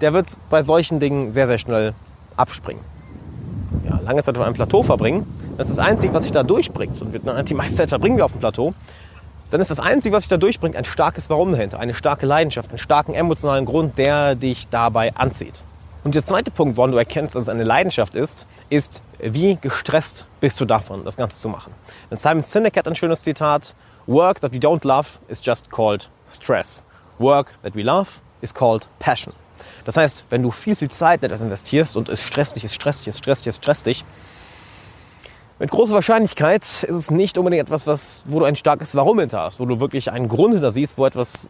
der 0.00 0.12
wird 0.12 0.28
bei 0.50 0.62
solchen 0.62 1.00
Dingen 1.00 1.32
sehr, 1.32 1.46
sehr 1.46 1.58
schnell 1.58 1.94
abspringen. 2.36 2.84
Ja, 3.88 3.98
lange 4.04 4.22
Zeit 4.22 4.36
auf 4.36 4.44
einem 4.44 4.54
Plateau 4.54 4.82
verbringen 4.82 5.26
das 5.56 5.68
ist 5.68 5.78
das 5.78 5.84
Einzige, 5.84 6.12
was 6.12 6.24
sich 6.24 6.32
da 6.32 6.42
durchbringt. 6.42 7.00
Und 7.00 7.48
die 7.48 7.54
meiste 7.54 7.76
Zeit 7.76 7.88
verbringen 7.88 8.16
wir 8.16 8.24
auf 8.24 8.32
dem 8.32 8.40
Plateau. 8.40 8.74
Dann 9.50 9.60
ist 9.60 9.70
das 9.70 9.78
Einzige, 9.78 10.14
was 10.14 10.24
sich 10.24 10.30
da 10.30 10.36
durchbringt, 10.36 10.76
ein 10.76 10.84
starkes 10.84 11.30
Warum 11.30 11.52
dahinter, 11.52 11.78
eine 11.78 11.94
starke 11.94 12.26
Leidenschaft, 12.26 12.70
einen 12.70 12.78
starken 12.78 13.14
emotionalen 13.14 13.64
Grund, 13.64 13.96
der 13.96 14.34
dich 14.34 14.68
dabei 14.68 15.14
anzieht. 15.14 15.62
Und 16.02 16.14
der 16.14 16.24
zweite 16.24 16.50
Punkt, 16.50 16.76
woran 16.76 16.92
du 16.92 16.98
erkennst, 16.98 17.34
dass 17.34 17.44
es 17.44 17.48
eine 17.48 17.64
Leidenschaft 17.64 18.14
ist, 18.14 18.46
ist, 18.68 19.02
wie 19.18 19.56
gestresst 19.56 20.26
bist 20.40 20.60
du 20.60 20.64
davon, 20.64 21.04
das 21.04 21.16
Ganze 21.16 21.38
zu 21.38 21.48
machen. 21.48 21.72
Denn 22.10 22.18
Simon 22.18 22.42
Sinek 22.42 22.76
hat 22.76 22.86
ein 22.86 22.94
schönes 22.94 23.22
Zitat, 23.22 23.74
Work 24.06 24.40
that 24.40 24.52
we 24.52 24.58
don't 24.58 24.86
love 24.86 25.08
is 25.28 25.44
just 25.44 25.70
called 25.70 26.08
stress. 26.30 26.84
Work 27.18 27.48
that 27.62 27.74
we 27.74 27.82
love 27.82 28.20
is 28.40 28.54
called 28.54 28.88
passion. 29.00 29.32
Das 29.84 29.96
heißt, 29.96 30.26
wenn 30.30 30.42
du 30.42 30.50
viel, 30.52 30.76
viel 30.76 30.90
Zeit 30.90 31.22
in 31.22 31.26
etwas 31.26 31.40
investierst 31.40 31.96
und 31.96 32.08
es 32.08 32.22
stresst 32.22 32.56
dich, 32.56 32.64
es 32.64 32.74
stresst 32.74 33.00
dich, 33.00 33.08
es 33.08 33.18
stresst 33.18 33.46
dich, 33.46 33.50
es 33.50 33.56
stresst 33.56 33.86
dich, 33.86 34.04
mit 35.58 35.70
großer 35.70 35.94
Wahrscheinlichkeit 35.94 36.62
ist 36.62 36.84
es 36.84 37.10
nicht 37.10 37.38
unbedingt 37.38 37.62
etwas, 37.62 37.86
was, 37.86 38.24
wo 38.26 38.38
du 38.40 38.44
ein 38.44 38.56
starkes 38.56 38.94
Warum 38.94 39.18
hinter 39.20 39.40
hast, 39.40 39.58
wo 39.58 39.64
du 39.64 39.80
wirklich 39.80 40.12
einen 40.12 40.28
Grund 40.28 40.54
hinter 40.54 40.70
siehst, 40.70 40.98
wo, 40.98 41.06
etwas, 41.06 41.48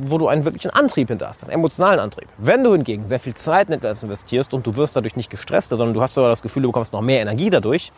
wo 0.00 0.18
du 0.18 0.28
einen 0.28 0.44
wirklichen 0.44 0.70
Antrieb 0.70 1.08
hinter 1.08 1.28
hast, 1.28 1.42
einen 1.42 1.52
emotionalen 1.52 1.98
Antrieb. 1.98 2.28
Wenn 2.38 2.62
du 2.62 2.72
hingegen 2.72 3.06
sehr 3.06 3.18
viel 3.18 3.34
Zeit 3.34 3.68
in 3.68 3.74
etwas 3.74 4.02
investierst 4.02 4.54
und 4.54 4.66
du 4.66 4.76
wirst 4.76 4.94
dadurch 4.94 5.16
nicht 5.16 5.30
gestresster, 5.30 5.76
sondern 5.76 5.94
du 5.94 6.02
hast 6.02 6.14
sogar 6.14 6.30
das 6.30 6.42
Gefühl, 6.42 6.62
du 6.62 6.68
bekommst 6.68 6.92
noch 6.92 7.00
mehr 7.00 7.20
Energie 7.20 7.50
dadurch, 7.50 7.92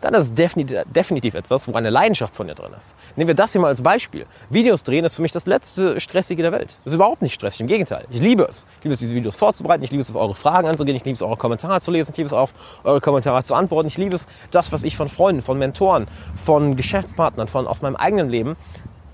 dann 0.00 0.14
ist 0.14 0.20
es 0.20 0.34
definitiv, 0.34 0.78
definitiv 0.94 1.34
etwas, 1.34 1.66
wo 1.66 1.72
eine 1.72 1.90
Leidenschaft 1.90 2.36
von 2.36 2.46
dir 2.46 2.54
drin 2.54 2.72
ist. 2.78 2.94
Nehmen 3.16 3.28
wir 3.28 3.34
das 3.34 3.52
hier 3.52 3.60
mal 3.60 3.68
als 3.68 3.82
Beispiel. 3.82 4.26
Videos 4.48 4.84
drehen 4.84 5.04
ist 5.04 5.16
für 5.16 5.22
mich 5.22 5.32
das 5.32 5.46
letzte 5.46 6.00
Stressige 6.00 6.42
der 6.42 6.52
Welt. 6.52 6.76
Das 6.84 6.92
ist 6.92 6.94
überhaupt 6.94 7.22
nicht 7.22 7.34
stressig, 7.34 7.60
im 7.62 7.66
Gegenteil. 7.66 8.04
Ich 8.10 8.20
liebe 8.20 8.44
es. 8.44 8.66
Ich 8.78 8.84
liebe 8.84 8.94
es, 8.94 9.00
diese 9.00 9.14
Videos 9.14 9.36
vorzubereiten, 9.36 9.82
ich 9.82 9.90
liebe 9.90 10.02
es, 10.02 10.10
auf 10.10 10.16
eure 10.16 10.34
Fragen 10.34 10.68
anzugehen, 10.68 10.96
ich 10.96 11.04
liebe 11.04 11.14
es, 11.14 11.22
eure 11.22 11.36
Kommentare 11.36 11.80
zu 11.80 11.90
lesen, 11.90 12.12
ich 12.12 12.16
liebe 12.16 12.28
es, 12.28 12.32
auf 12.32 12.52
eure 12.84 13.00
Kommentare 13.00 13.42
zu 13.42 13.54
antworten. 13.54 13.88
Ich 13.88 13.98
liebe 13.98 14.14
es, 14.14 14.26
das, 14.50 14.72
was 14.72 14.84
ich 14.84 14.96
von 14.96 15.08
Freunden, 15.08 15.42
von 15.42 15.58
Mentoren, 15.58 16.06
von 16.36 16.76
Geschäftspartnern, 16.76 17.48
von 17.48 17.66
aus 17.66 17.82
meinem 17.82 17.96
eigenen 17.96 18.28
Leben 18.28 18.56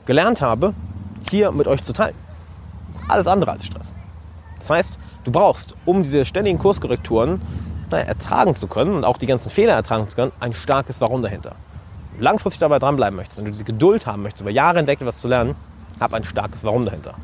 gelernt 0.07 0.43
habe, 0.43 0.75
hier 1.31 1.51
mit 1.51 1.67
euch 1.67 1.83
zu 1.83 1.93
teilen. 1.93 2.15
Alles 3.09 3.27
andere 3.27 3.53
als 3.53 3.65
Stress. 3.65 3.97
Das 4.61 4.71
heißt, 4.71 4.99
du 5.25 5.33
brauchst, 5.33 5.75
um 5.85 6.03
diese 6.03 6.25
ständigen 6.25 6.59
Kurskorrekturen 6.59 7.41
naja, 7.95 8.07
ertragen 8.07 8.55
zu 8.55 8.67
können 8.67 8.97
und 8.97 9.05
auch 9.05 9.17
die 9.17 9.27
ganzen 9.27 9.51
Fehler 9.51 9.75
ertragen 9.75 10.09
zu 10.09 10.17
können, 10.17 10.33
ein 10.41 10.53
starkes 10.53 11.01
Warum 11.01 11.23
dahinter. 11.23 11.55
Langfristig 12.19 12.61
dabei 12.61 12.79
dranbleiben 12.79 13.17
möchtest, 13.17 13.39
wenn 13.39 13.45
du 13.45 13.51
diese 13.51 13.65
Geduld 13.65 14.07
haben 14.07 14.23
möchtest, 14.23 14.43
über 14.43 14.51
Jahre 14.51 14.79
hinweg 14.79 15.01
etwas 15.01 15.21
zu 15.21 15.29
lernen, 15.29 15.55
hab 16.01 16.13
ein 16.13 16.25
starkes 16.25 16.65
Warum 16.65 16.85
dahinter. 16.85 17.15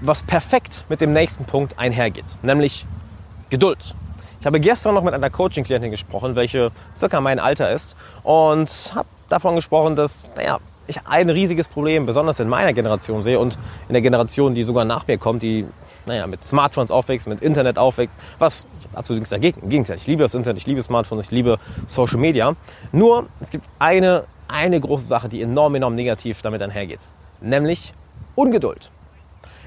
Was 0.00 0.22
perfekt 0.22 0.84
mit 0.88 1.00
dem 1.00 1.12
nächsten 1.12 1.44
Punkt 1.44 1.78
einhergeht, 1.78 2.38
nämlich 2.42 2.86
Geduld. 3.50 3.94
Ich 4.40 4.46
habe 4.46 4.60
gestern 4.60 4.94
noch 4.94 5.02
mit 5.02 5.14
einer 5.14 5.30
Coaching-Klientin 5.30 5.90
gesprochen, 5.90 6.36
welche 6.36 6.70
circa 6.96 7.20
mein 7.20 7.40
Alter 7.40 7.72
ist 7.72 7.96
und 8.22 8.92
habe 8.94 9.08
davon 9.28 9.56
gesprochen, 9.56 9.96
dass, 9.96 10.26
naja, 10.36 10.58
ich 10.86 11.06
ein 11.06 11.28
riesiges 11.28 11.68
Problem, 11.68 12.06
besonders 12.06 12.38
in 12.40 12.48
meiner 12.48 12.72
Generation 12.72 13.22
sehe 13.22 13.38
und 13.38 13.58
in 13.88 13.94
der 13.94 14.02
Generation, 14.02 14.54
die 14.54 14.62
sogar 14.62 14.84
nach 14.84 15.06
mir 15.06 15.18
kommt, 15.18 15.42
die 15.42 15.66
naja, 16.06 16.26
mit 16.26 16.42
Smartphones 16.44 16.90
aufwächst, 16.90 17.26
mit 17.26 17.40
Internet 17.40 17.78
aufwächst, 17.78 18.18
was 18.38 18.66
absolut 18.94 19.20
nichts 19.20 19.30
dagegen. 19.30 19.60
Im 19.62 19.68
Gegenteil, 19.68 19.96
ich 19.96 20.06
liebe 20.06 20.22
das 20.22 20.34
Internet, 20.34 20.58
ich 20.58 20.66
liebe 20.66 20.82
Smartphones, 20.82 21.26
ich 21.26 21.32
liebe 21.32 21.58
Social 21.86 22.18
Media. 22.18 22.54
Nur, 22.92 23.26
es 23.40 23.50
gibt 23.50 23.66
eine, 23.78 24.24
eine 24.48 24.80
große 24.80 25.04
Sache, 25.04 25.28
die 25.28 25.42
enorm, 25.42 25.74
enorm 25.74 25.94
negativ 25.94 26.42
damit 26.42 26.62
einhergeht, 26.62 27.00
nämlich 27.40 27.92
Ungeduld. 28.34 28.90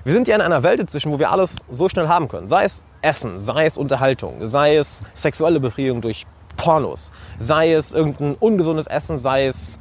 Wir 0.04 0.14
sind 0.14 0.28
ja 0.28 0.36
in 0.36 0.42
einer 0.42 0.64
Welt 0.64 0.80
inzwischen, 0.80 1.12
wo 1.12 1.20
wir 1.20 1.30
alles 1.30 1.58
so 1.72 1.88
schnell 1.88 2.08
haben 2.08 2.28
können. 2.28 2.48
Sei 2.48 2.64
es 2.64 2.84
Essen, 3.04 3.40
sei 3.40 3.66
es 3.66 3.78
Unterhaltung, 3.78 4.48
sei 4.48 4.78
es 4.78 5.04
sexuelle 5.14 5.60
Befriedigung 5.60 6.02
durch 6.02 6.26
Pornos, 6.58 7.12
sei 7.38 7.74
es 7.74 7.92
irgendein 7.92 8.36
ungesundes 8.36 8.88
Essen, 8.88 9.18
sei 9.18 9.46
es 9.46 9.78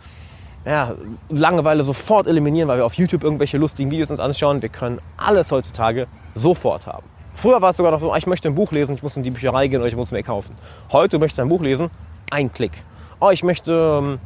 ja, 0.65 0.95
Langeweile 1.31 1.83
sofort 1.83 2.27
eliminieren, 2.27 2.69
weil 2.69 2.79
wir 2.79 2.85
auf 2.85 2.95
YouTube 2.95 3.25
irgendwelche 3.25 3.57
lustigen 3.57 3.91
Videos 3.91 4.11
uns 4.11 4.21
anschauen. 4.21 4.61
Wir 4.61 4.69
können 4.69 5.01
alles 5.17 5.53
heutzutage 5.53 6.07
sofort 6.35 6.87
haben. 6.87 7.07
Früher 7.35 7.63
war 7.63 7.71
es 7.71 7.77
sogar 7.77 7.93
noch 7.93 8.01
so, 8.01 8.13
ah, 8.13 8.17
ich 8.17 8.27
möchte 8.27 8.49
ein 8.49 8.55
Buch 8.55 8.73
lesen, 8.73 8.95
ich 8.95 9.03
muss 9.03 9.17
in 9.17 9.23
die 9.23 9.31
Bücherei 9.31 9.69
gehen 9.69 9.81
oder 9.81 9.89
ich 9.89 9.97
muss 9.97 10.13
mir 10.13 10.23
kaufen. 10.23 10.55
Heute 10.93 11.19
möchtest 11.19 11.39
du 11.39 11.43
ein 11.43 11.49
Buch 11.49 11.63
lesen, 11.63 11.91
ein 12.31 12.53
Klick. 12.53 12.73
Oh, 13.21 13.31
ich 13.31 13.43
möchte, 13.43 13.73
ähm, 13.73 14.19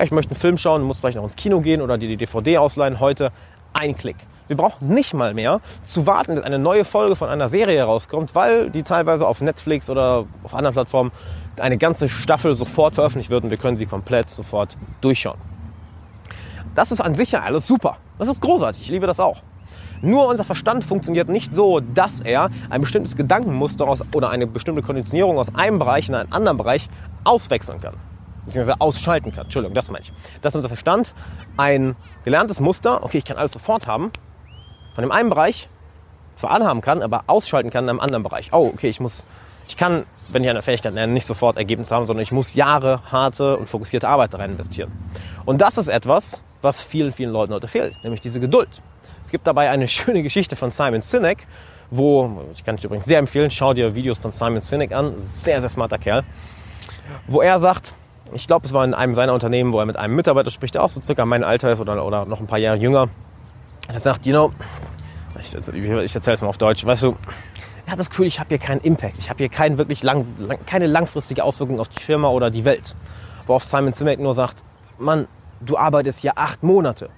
ich 0.00 0.10
möchte 0.10 0.32
einen 0.32 0.40
Film 0.40 0.58
schauen, 0.58 0.82
muss 0.82 0.98
vielleicht 0.98 1.16
noch 1.16 1.24
ins 1.24 1.36
Kino 1.36 1.60
gehen 1.60 1.80
oder 1.80 1.98
die 1.98 2.16
DVD 2.16 2.58
ausleihen. 2.58 3.00
Heute 3.00 3.32
ein 3.72 3.96
Klick. 3.96 4.16
Wir 4.48 4.56
brauchen 4.56 4.88
nicht 4.88 5.14
mal 5.14 5.32
mehr 5.32 5.60
zu 5.84 6.06
warten, 6.06 6.34
dass 6.34 6.44
eine 6.44 6.58
neue 6.58 6.84
Folge 6.84 7.14
von 7.14 7.28
einer 7.28 7.48
Serie 7.48 7.84
rauskommt, 7.84 8.34
weil 8.34 8.70
die 8.70 8.82
teilweise 8.82 9.26
auf 9.26 9.40
Netflix 9.40 9.88
oder 9.88 10.26
auf 10.42 10.54
anderen 10.54 10.74
Plattformen 10.74 11.12
eine 11.60 11.78
ganze 11.78 12.08
Staffel 12.08 12.56
sofort 12.56 12.94
veröffentlicht 12.94 13.30
wird 13.30 13.44
und 13.44 13.50
wir 13.50 13.58
können 13.58 13.76
sie 13.76 13.86
komplett 13.86 14.28
sofort 14.28 14.76
durchschauen. 15.00 15.38
Das 16.74 16.90
ist 16.90 17.00
an 17.00 17.14
sich 17.14 17.32
ja 17.32 17.42
alles 17.42 17.66
super. 17.66 17.98
Das 18.18 18.28
ist 18.28 18.40
großartig. 18.40 18.82
Ich 18.82 18.88
liebe 18.88 19.06
das 19.06 19.20
auch. 19.20 19.42
Nur 20.02 20.28
unser 20.28 20.44
Verstand 20.44 20.84
funktioniert 20.84 21.28
nicht 21.28 21.52
so, 21.52 21.80
dass 21.80 22.20
er 22.20 22.50
ein 22.70 22.80
bestimmtes 22.80 23.16
Gedankenmuster 23.16 23.86
aus, 23.86 24.02
oder 24.14 24.30
eine 24.30 24.46
bestimmte 24.46 24.82
Konditionierung 24.82 25.38
aus 25.38 25.54
einem 25.54 25.78
Bereich 25.78 26.08
in 26.08 26.14
einen 26.14 26.32
anderen 26.32 26.56
Bereich 26.56 26.88
auswechseln 27.24 27.80
kann. 27.80 27.94
Beziehungsweise 28.46 28.80
ausschalten 28.80 29.32
kann. 29.32 29.44
Entschuldigung, 29.44 29.74
das 29.74 29.90
meine 29.90 30.02
ich. 30.02 30.12
Dass 30.40 30.56
unser 30.56 30.68
Verstand 30.68 31.14
ein 31.56 31.94
gelerntes 32.24 32.60
Muster, 32.60 33.04
okay, 33.04 33.18
ich 33.18 33.24
kann 33.24 33.36
alles 33.36 33.52
sofort 33.52 33.86
haben, 33.86 34.10
von 34.94 35.02
dem 35.02 35.12
einen 35.12 35.28
Bereich 35.28 35.68
zwar 36.36 36.50
anhaben 36.52 36.80
kann, 36.80 37.02
aber 37.02 37.24
ausschalten 37.26 37.70
kann 37.70 37.84
in 37.84 37.90
einem 37.90 38.00
anderen 38.00 38.22
Bereich. 38.22 38.50
Oh, 38.52 38.70
okay, 38.72 38.88
ich 38.88 38.98
muss, 38.98 39.26
ich 39.68 39.76
kann, 39.76 40.06
wenn 40.28 40.42
ich 40.42 40.48
eine 40.48 40.62
Fähigkeit 40.62 40.94
lerne, 40.94 41.12
nicht 41.12 41.26
sofort 41.26 41.58
Ergebnisse 41.58 41.94
haben, 41.94 42.06
sondern 42.06 42.22
ich 42.22 42.32
muss 42.32 42.54
Jahre 42.54 43.02
harte 43.12 43.58
und 43.58 43.68
fokussierte 43.68 44.08
Arbeit 44.08 44.34
rein 44.34 44.52
investieren. 44.52 44.90
Und 45.44 45.60
das 45.60 45.76
ist 45.76 45.88
etwas, 45.88 46.42
was 46.62 46.82
vielen, 46.82 47.12
vielen 47.12 47.32
Leuten 47.32 47.52
heute 47.52 47.68
fehlt, 47.68 48.02
nämlich 48.02 48.20
diese 48.20 48.40
Geduld. 48.40 48.82
Es 49.22 49.30
gibt 49.30 49.46
dabei 49.46 49.70
eine 49.70 49.88
schöne 49.88 50.22
Geschichte 50.22 50.56
von 50.56 50.70
Simon 50.70 51.02
Sinek, 51.02 51.46
wo, 51.90 52.42
ich 52.52 52.64
kann 52.64 52.76
dich 52.76 52.84
übrigens 52.84 53.04
sehr 53.06 53.18
empfehlen, 53.18 53.50
schau 53.50 53.74
dir 53.74 53.94
Videos 53.94 54.18
von 54.18 54.32
Simon 54.32 54.60
Sinek 54.60 54.92
an, 54.92 55.14
sehr, 55.16 55.60
sehr 55.60 55.68
smarter 55.68 55.98
Kerl, 55.98 56.24
wo 57.26 57.40
er 57.40 57.58
sagt, 57.58 57.92
ich 58.32 58.46
glaube, 58.46 58.66
es 58.66 58.72
war 58.72 58.84
in 58.84 58.94
einem 58.94 59.14
seiner 59.14 59.34
Unternehmen, 59.34 59.72
wo 59.72 59.80
er 59.80 59.86
mit 59.86 59.96
einem 59.96 60.14
Mitarbeiter 60.14 60.50
spricht, 60.50 60.74
der 60.74 60.82
auch 60.82 60.90
so 60.90 61.00
circa 61.00 61.26
mein 61.26 61.42
Alter 61.42 61.72
ist 61.72 61.80
oder, 61.80 62.04
oder 62.04 62.26
noch 62.26 62.40
ein 62.40 62.46
paar 62.46 62.58
Jahre 62.58 62.76
jünger. 62.76 63.08
Er 63.88 63.98
sagt, 63.98 64.24
you 64.26 64.32
know, 64.32 64.52
ich, 65.40 65.54
ich 65.54 66.14
erzähle 66.14 66.34
es 66.34 66.42
mal 66.42 66.48
auf 66.48 66.58
Deutsch, 66.58 66.84
weißt 66.84 67.02
du, 67.02 67.16
er 67.86 67.92
hat 67.92 67.98
das 67.98 68.10
Gefühl, 68.10 68.26
ich 68.26 68.38
habe 68.38 68.48
hier 68.48 68.58
keinen 68.58 68.80
Impact, 68.82 69.18
ich 69.18 69.30
habe 69.30 69.38
hier 69.38 69.48
keinen 69.48 69.78
wirklich 69.78 70.02
lang, 70.02 70.24
keine 70.66 70.86
langfristige 70.86 71.42
Auswirkung 71.42 71.80
auf 71.80 71.88
die 71.88 71.98
Firma 71.98 72.28
oder 72.28 72.50
die 72.50 72.64
Welt. 72.64 72.94
Worauf 73.46 73.64
Simon 73.64 73.92
Sinek 73.92 74.20
nur 74.20 74.34
sagt, 74.34 74.62
Mann, 74.98 75.26
du 75.60 75.76
arbeitest 75.76 76.20
hier 76.20 76.38
acht 76.38 76.62
Monate 76.62 77.10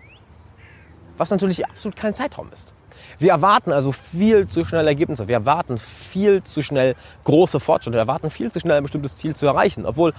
was 1.22 1.30
natürlich 1.30 1.64
absolut 1.64 1.94
kein 1.96 2.12
Zeitraum 2.12 2.48
ist. 2.52 2.74
Wir 3.20 3.30
erwarten 3.30 3.72
also 3.72 3.92
viel 3.92 4.48
zu 4.48 4.64
schnell 4.64 4.88
Ergebnisse. 4.88 5.28
Wir 5.28 5.36
erwarten 5.36 5.78
viel 5.78 6.42
zu 6.42 6.62
schnell 6.62 6.96
große 7.22 7.60
Fortschritte. 7.60 7.94
Wir 7.94 8.00
erwarten 8.00 8.30
viel 8.30 8.50
zu 8.50 8.58
schnell 8.58 8.76
ein 8.76 8.82
bestimmtes 8.82 9.14
Ziel 9.14 9.36
zu 9.36 9.46
erreichen, 9.46 9.86
obwohl 9.86 10.14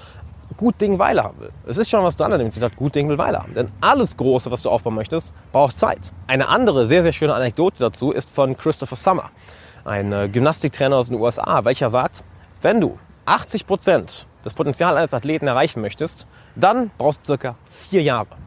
gut 0.56 0.80
Ding 0.80 1.00
Weile 1.00 1.24
haben 1.24 1.42
will. 1.42 1.52
Es 1.68 1.78
ist 1.78 1.90
schon 1.90 2.06
was 2.06 2.16
dran 2.16 2.32
an 2.32 2.40
dem 2.40 2.52
Zitat, 2.52 2.78
gut 2.78 2.96
Ding 2.96 3.10
will 3.10 3.18
Weile 3.18 3.40
haben. 3.40 3.54
Denn 3.54 3.68
alles 3.82 4.16
Große, 4.16 4.50
was 4.50 4.62
du 4.62 4.70
aufbauen 4.70 4.96
möchtest, 4.96 5.34
braucht 5.52 5.78
Zeit. 5.78 6.14
Eine 6.28 6.48
andere 6.48 6.86
sehr, 6.86 7.04
sehr 7.04 7.12
schöne 7.12 7.34
Anekdote 7.34 7.80
dazu 7.80 8.12
ist 8.12 8.30
von 8.30 8.56
Christopher 8.56 8.96
Summer, 8.96 9.30
ein 9.84 10.14
äh, 10.14 10.30
Gymnastiktrainer 10.30 10.96
aus 10.96 11.08
den 11.08 11.20
USA, 11.20 11.66
welcher 11.66 11.90
sagt, 11.90 12.24
wenn 12.62 12.80
du 12.80 12.98
80 13.26 13.68
Prozent 13.68 14.28
des 14.46 14.54
Potenzials 14.54 14.96
eines 14.96 15.14
Athleten 15.14 15.48
erreichen 15.48 15.82
möchtest, 15.82 16.28
dann 16.56 16.92
brauchst 16.98 17.22
du 17.22 17.26
circa 17.26 17.56
vier 17.66 18.04
Jahre. 18.04 18.43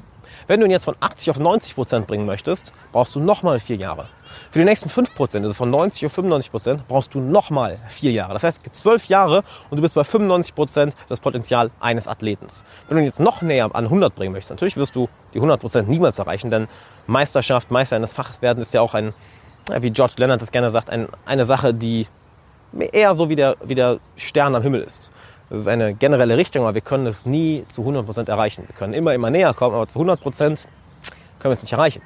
Wenn 0.47 0.61
du 0.61 0.67
ihn 0.67 0.71
jetzt 0.71 0.85
von 0.85 0.95
80 1.01 1.31
auf 1.31 1.39
90 1.39 1.75
Prozent 1.75 2.07
bringen 2.07 2.25
möchtest, 2.25 2.73
brauchst 2.93 3.15
du 3.17 3.21
nochmal 3.21 3.59
vier 3.59 3.77
Jahre. 3.77 4.07
Für 4.51 4.61
die 4.61 4.65
nächsten 4.65 4.89
5 4.89 5.15
Prozent, 5.15 5.45
also 5.45 5.55
von 5.55 5.71
90 5.71 6.07
auf 6.07 6.13
95 6.13 6.51
Prozent, 6.53 6.89
brauchst 6.89 7.15
du 7.15 7.21
nochmal 7.21 7.79
vier 7.89 8.13
Jahre. 8.13 8.33
Das 8.33 8.45
heißt, 8.45 8.63
zwölf 8.75 9.07
Jahre 9.07 9.43
und 9.71 9.77
du 9.77 9.83
bist 9.83 9.95
bei 9.95 10.05
95 10.05 10.55
Prozent 10.55 10.95
das 11.09 11.19
Potenzial 11.19 11.71
eines 11.81 12.07
Athletens. 12.07 12.63
Wenn 12.89 12.97
du 12.97 13.03
ihn 13.03 13.07
jetzt 13.07 13.19
noch 13.19 13.43
näher 13.43 13.69
an 13.75 13.85
100 13.85 14.15
bringen 14.15 14.33
möchtest, 14.33 14.51
natürlich 14.51 14.77
wirst 14.77 14.95
du 14.95 15.09
die 15.35 15.39
100 15.39 15.61
Prozent 15.61 15.89
niemals 15.89 16.19
erreichen, 16.19 16.51
denn 16.51 16.69
Meisterschaft, 17.07 17.71
Meister 17.71 17.97
eines 17.97 18.13
Faches 18.13 18.41
werden 18.41 18.61
ist 18.61 18.73
ja 18.73 18.83
auch 18.83 18.95
ein, 18.95 19.15
wie 19.81 19.91
George 19.91 20.15
Leonard 20.19 20.43
das 20.43 20.53
gerne 20.53 20.71
sagt, 20.71 20.91
ein, 20.91 21.09
eine 21.25 21.45
Sache, 21.45 21.75
die 21.75 22.07
eher 22.93 23.15
so 23.15 23.29
wie 23.29 23.37
der, 23.37 23.57
wie 23.65 23.75
der 23.75 23.99
Stern 24.17 24.55
am 24.55 24.63
Himmel 24.63 24.83
ist. 24.83 25.11
Das 25.49 25.61
ist 25.61 25.69
eine 25.69 25.95
generelle 25.95 26.37
Richtung, 26.37 26.65
aber 26.65 26.75
wir 26.75 26.81
können 26.81 27.07
es 27.07 27.25
nie 27.25 27.65
zu 27.69 27.83
100% 27.83 28.29
erreichen. 28.29 28.65
Wir 28.67 28.75
können 28.75 28.95
immer, 28.95 29.15
immer 29.15 29.31
näher 29.31 29.55
kommen, 29.55 29.77
aber 29.77 29.87
zu 29.87 30.01
100% 30.01 30.19
können 30.39 30.65
wir 31.43 31.51
es 31.51 31.63
nicht 31.63 31.73
erreichen. 31.73 32.03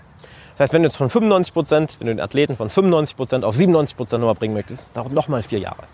Das 0.53 0.61
heißt, 0.61 0.75
wenn 0.75 0.83
du 0.83 0.89
jetzt 0.89 0.99
von 0.99 1.09
95%, 1.09 2.01
wenn 2.01 2.07
du 2.07 2.15
den 2.15 2.21
Athleten 2.21 2.55
von 2.55 2.69
95% 2.69 3.45
auf 3.45 3.57
97% 3.57 4.19
nochmal 4.19 4.35
bringen 4.35 4.53
möchtest, 4.53 4.95
dauert 4.95 5.13
nochmal 5.13 5.43
vier 5.43 5.59
Jahre. 5.59 5.85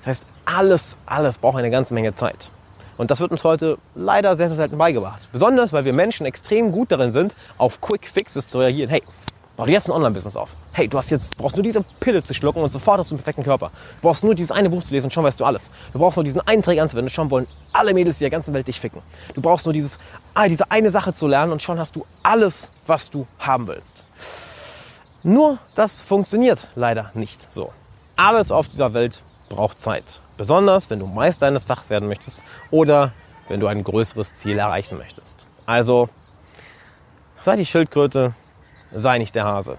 Das 0.00 0.08
heißt, 0.08 0.26
alles, 0.44 0.96
alles 1.06 1.38
braucht 1.38 1.58
eine 1.58 1.70
ganze 1.70 1.94
Menge 1.94 2.12
Zeit. 2.12 2.50
Und 2.96 3.10
das 3.10 3.20
wird 3.20 3.30
uns 3.30 3.44
heute 3.44 3.78
leider 3.94 4.36
sehr, 4.36 4.48
sehr 4.48 4.56
selten 4.56 4.78
beigebracht. 4.78 5.28
Besonders, 5.30 5.72
weil 5.72 5.84
wir 5.84 5.92
Menschen 5.92 6.26
extrem 6.26 6.72
gut 6.72 6.90
darin 6.90 7.12
sind, 7.12 7.36
auf 7.58 7.80
Quick 7.80 8.06
Fixes 8.06 8.46
zu 8.46 8.58
reagieren. 8.58 8.90
Hey, 8.90 9.02
Bau 9.56 9.64
dir 9.64 9.72
jetzt 9.72 9.88
ein 9.88 9.92
Online-Business 9.92 10.36
auf. 10.36 10.50
Hey, 10.72 10.86
du 10.86 10.98
hast 10.98 11.10
jetzt, 11.10 11.38
brauchst 11.38 11.56
nur 11.56 11.62
diese 11.62 11.82
Pille 11.98 12.22
zu 12.22 12.34
schlucken 12.34 12.62
und 12.62 12.70
sofort 12.70 13.00
hast 13.00 13.10
du 13.10 13.14
einen 13.14 13.20
perfekten 13.20 13.42
Körper. 13.42 13.70
Du 14.00 14.08
brauchst 14.08 14.22
nur 14.22 14.34
dieses 14.34 14.52
eine 14.52 14.68
Buch 14.68 14.82
zu 14.82 14.92
lesen 14.92 15.06
und 15.06 15.12
schon 15.12 15.24
weißt 15.24 15.40
du 15.40 15.46
alles. 15.46 15.70
Du 15.94 15.98
brauchst 15.98 16.18
nur 16.18 16.24
diesen 16.24 16.42
einen 16.46 16.62
Trick 16.62 16.78
anzuwenden 16.78 17.06
und 17.06 17.14
schon 17.14 17.30
wollen 17.30 17.46
alle 17.72 17.94
Mädels 17.94 18.18
der 18.18 18.28
ganzen 18.28 18.52
Welt 18.52 18.68
dich 18.68 18.78
ficken. 18.78 19.00
Du 19.34 19.40
brauchst 19.40 19.64
nur 19.64 19.72
dieses, 19.72 19.98
ah, 20.34 20.46
diese 20.46 20.70
eine 20.70 20.90
Sache 20.90 21.14
zu 21.14 21.26
lernen 21.26 21.52
und 21.52 21.62
schon 21.62 21.78
hast 21.78 21.96
du 21.96 22.04
alles, 22.22 22.70
was 22.86 23.08
du 23.08 23.26
haben 23.38 23.66
willst. 23.66 24.04
Nur 25.22 25.58
das 25.74 26.02
funktioniert 26.02 26.68
leider 26.74 27.10
nicht 27.14 27.50
so. 27.50 27.72
Alles 28.14 28.52
auf 28.52 28.68
dieser 28.68 28.92
Welt 28.92 29.22
braucht 29.48 29.80
Zeit. 29.80 30.20
Besonders, 30.36 30.90
wenn 30.90 30.98
du 30.98 31.06
Meister 31.06 31.46
eines 31.46 31.64
Fachs 31.64 31.88
werden 31.88 32.08
möchtest 32.08 32.42
oder 32.70 33.12
wenn 33.48 33.60
du 33.60 33.68
ein 33.68 33.82
größeres 33.82 34.34
Ziel 34.34 34.58
erreichen 34.58 34.98
möchtest. 34.98 35.46
Also, 35.64 36.10
sei 37.42 37.56
die 37.56 37.64
Schildkröte, 37.64 38.34
sei 38.92 39.18
nicht 39.18 39.34
der 39.34 39.44
Hase. 39.44 39.78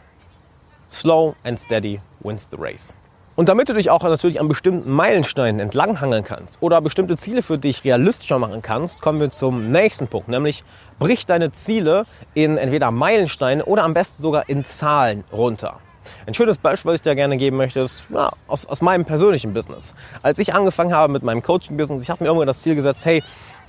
Slow 0.91 1.35
and 1.43 1.59
steady 1.59 1.99
wins 2.21 2.47
the 2.49 2.57
race. 2.59 2.95
Und 3.37 3.49
damit 3.49 3.69
du 3.69 3.73
dich 3.73 3.91
auch 3.91 4.01
natürlich 4.01 4.39
an 4.39 4.47
bestimmten 4.47 4.89
Meilensteinen 4.89 5.59
entlanghangeln 5.59 6.23
kannst 6.23 6.57
oder 6.59 6.81
bestimmte 6.81 7.17
Ziele 7.17 7.43
für 7.43 7.59
dich 7.59 7.83
realistischer 7.83 8.39
machen 8.39 8.63
kannst, 8.63 8.99
kommen 8.99 9.19
wir 9.19 9.29
zum 9.29 9.71
nächsten 9.71 10.07
Punkt, 10.07 10.27
nämlich 10.27 10.63
brich 10.97 11.27
deine 11.27 11.51
Ziele 11.51 12.07
in 12.33 12.57
entweder 12.57 12.89
Meilensteine 12.89 13.63
oder 13.65 13.83
am 13.83 13.93
besten 13.93 14.23
sogar 14.23 14.49
in 14.49 14.65
Zahlen 14.65 15.23
runter. 15.31 15.79
Ein 16.25 16.33
schönes 16.33 16.57
Beispiel, 16.57 16.89
was 16.89 16.95
ich 16.95 17.01
dir 17.03 17.13
gerne 17.15 17.37
geben 17.37 17.57
möchte, 17.57 17.81
ist 17.81 18.05
ja, 18.11 18.31
aus, 18.47 18.65
aus 18.65 18.81
meinem 18.81 19.05
persönlichen 19.05 19.53
Business. 19.53 19.93
Als 20.23 20.39
ich 20.39 20.55
angefangen 20.55 20.95
habe 20.95 21.13
mit 21.13 21.21
meinem 21.21 21.43
Coaching-Business, 21.43 22.01
ich 22.01 22.09
habe 22.09 22.23
mir 22.23 22.29
irgendwann 22.29 22.47
das 22.47 22.63
Ziel 22.63 22.73
gesetzt, 22.73 23.05
hey, 23.05 23.23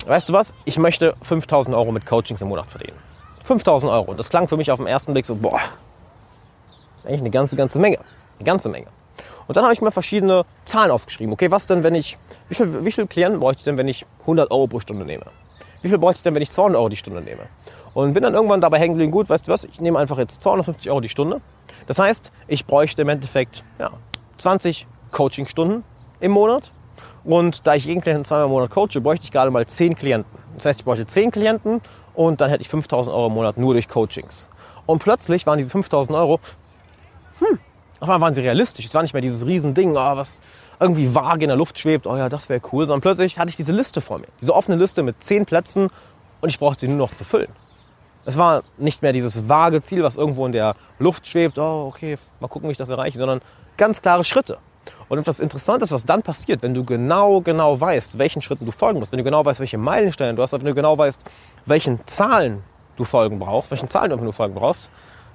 weißt 0.07 0.29
du 0.29 0.33
was, 0.33 0.55
ich 0.65 0.79
möchte 0.79 1.15
5000 1.21 1.75
Euro 1.75 1.91
mit 1.91 2.07
Coachings 2.07 2.41
im 2.41 2.47
Monat 2.47 2.71
verdienen. 2.71 2.97
5000 3.49 3.91
Euro. 3.91 4.13
Das 4.13 4.29
klang 4.29 4.47
für 4.47 4.57
mich 4.57 4.69
auf 4.69 4.77
den 4.77 4.85
ersten 4.85 5.11
Blick 5.13 5.25
so, 5.25 5.35
boah, 5.35 5.59
eigentlich 7.03 7.21
eine 7.21 7.31
ganze, 7.31 7.55
ganze 7.55 7.79
Menge. 7.79 7.97
Eine 8.37 8.45
ganze 8.45 8.69
Menge. 8.69 8.85
Und 9.47 9.57
dann 9.57 9.63
habe 9.63 9.73
ich 9.73 9.81
mir 9.81 9.91
verschiedene 9.91 10.45
Zahlen 10.65 10.91
aufgeschrieben. 10.91 11.33
Okay, 11.33 11.49
was 11.49 11.65
denn, 11.65 11.83
wenn 11.83 11.95
ich, 11.95 12.19
wie 12.47 12.53
viel, 12.53 12.85
wie 12.85 12.91
viel 12.91 13.07
Klienten 13.07 13.39
bräuchte 13.39 13.61
ich 13.61 13.63
denn, 13.63 13.77
wenn 13.77 13.87
ich 13.87 14.05
100 14.21 14.51
Euro 14.51 14.67
pro 14.67 14.79
Stunde 14.79 15.03
nehme? 15.03 15.25
Wie 15.81 15.89
viel 15.89 15.97
bräuchte 15.97 16.19
ich 16.19 16.23
denn, 16.23 16.35
wenn 16.35 16.43
ich 16.43 16.51
200 16.51 16.77
Euro 16.77 16.89
die 16.89 16.95
Stunde 16.95 17.21
nehme? 17.21 17.47
Und 17.95 18.13
bin 18.13 18.21
dann 18.21 18.35
irgendwann 18.35 18.61
dabei 18.61 18.77
hängen 18.77 18.93
geblieben, 18.93 19.11
gut, 19.11 19.29
weißt 19.29 19.47
du 19.47 19.51
was, 19.51 19.65
ich 19.65 19.81
nehme 19.81 19.97
einfach 19.97 20.19
jetzt 20.19 20.43
250 20.43 20.91
Euro 20.91 21.01
die 21.01 21.09
Stunde. 21.09 21.41
Das 21.87 21.97
heißt, 21.97 22.31
ich 22.47 22.67
bräuchte 22.67 23.01
im 23.01 23.09
Endeffekt 23.09 23.63
ja, 23.79 23.89
20 24.37 24.85
Coachingstunden 25.09 25.83
im 26.19 26.31
Monat. 26.31 26.71
Und 27.23 27.65
da 27.65 27.73
ich 27.73 27.85
jeden 27.85 28.01
Klienten 28.01 28.25
zweimal 28.25 28.45
im 28.45 28.51
Monat 28.51 28.69
coache, 28.69 29.01
bräuchte 29.01 29.23
ich 29.23 29.31
gerade 29.31 29.49
mal 29.49 29.65
10 29.65 29.95
Klienten. 29.95 30.31
Das 30.55 30.67
heißt, 30.67 30.81
ich 30.81 30.85
bräuchte 30.85 31.07
10 31.07 31.31
Klienten 31.31 31.81
und 32.19 32.41
dann 32.41 32.49
hätte 32.49 32.61
ich 32.61 32.67
5000 32.67 33.15
Euro 33.15 33.27
im 33.27 33.33
Monat 33.33 33.57
nur 33.57 33.71
durch 33.71 33.87
Coachings. 33.87 34.45
Und 34.85 34.99
plötzlich 34.99 35.47
waren 35.47 35.57
diese 35.57 35.69
5000 35.69 36.17
Euro, 36.17 36.41
hm, 37.39 37.57
auf 38.01 38.09
einmal 38.09 38.19
waren 38.19 38.33
sie 38.33 38.41
realistisch. 38.41 38.85
Es 38.85 38.93
war 38.93 39.03
nicht 39.03 39.13
mehr 39.13 39.21
dieses 39.21 39.45
Riesending, 39.45 39.91
oh, 39.91 40.17
was 40.17 40.41
irgendwie 40.81 41.15
vage 41.15 41.45
in 41.45 41.47
der 41.47 41.55
Luft 41.55 41.79
schwebt, 41.79 42.07
oh 42.07 42.17
ja, 42.17 42.27
das 42.27 42.49
wäre 42.49 42.59
cool, 42.73 42.85
sondern 42.85 42.99
plötzlich 42.99 43.39
hatte 43.39 43.51
ich 43.51 43.55
diese 43.55 43.71
Liste 43.71 44.01
vor 44.01 44.19
mir. 44.19 44.27
Diese 44.41 44.53
offene 44.53 44.75
Liste 44.75 45.01
mit 45.01 45.23
10 45.23 45.45
Plätzen 45.45 45.87
und 46.41 46.49
ich 46.49 46.59
brauchte 46.59 46.81
sie 46.81 46.87
nur 46.89 46.97
noch 46.97 47.13
zu 47.13 47.23
füllen. 47.23 47.53
Es 48.25 48.35
war 48.35 48.63
nicht 48.77 49.01
mehr 49.01 49.13
dieses 49.13 49.47
vage 49.47 49.81
Ziel, 49.81 50.03
was 50.03 50.17
irgendwo 50.17 50.45
in 50.45 50.51
der 50.51 50.75
Luft 50.97 51.25
schwebt, 51.25 51.57
oh, 51.57 51.87
okay, 51.87 52.17
mal 52.41 52.49
gucken, 52.49 52.67
wie 52.67 52.73
ich 52.73 52.77
das 52.77 52.89
erreiche, 52.89 53.17
sondern 53.17 53.39
ganz 53.77 54.01
klare 54.01 54.25
Schritte. 54.25 54.57
Und 55.07 55.19
etwas 55.19 55.39
Interessantes, 55.39 55.91
was 55.91 56.05
dann 56.05 56.21
passiert, 56.21 56.61
wenn 56.61 56.73
du 56.73 56.83
genau, 56.83 57.41
genau 57.41 57.79
weißt, 57.79 58.17
welchen 58.17 58.41
Schritten 58.41 58.65
du 58.65 58.71
folgen 58.71 58.99
musst, 58.99 59.11
wenn 59.11 59.17
du 59.17 59.23
genau 59.23 59.43
weißt, 59.43 59.59
welche 59.59 59.77
Meilensteine 59.77 60.35
du 60.35 60.41
hast, 60.41 60.53
wenn 60.53 60.63
du 60.63 60.75
genau 60.75 60.97
weißt, 60.97 61.23
welchen 61.65 62.05
Zahlen 62.05 62.63
du 62.97 63.03
folgen 63.05 63.39
brauchst, 63.39 63.71
welchen 63.71 63.87
Zahlen 63.87 64.11
du 64.11 64.31
folgen 64.31 64.55
brauchst, 64.55 64.89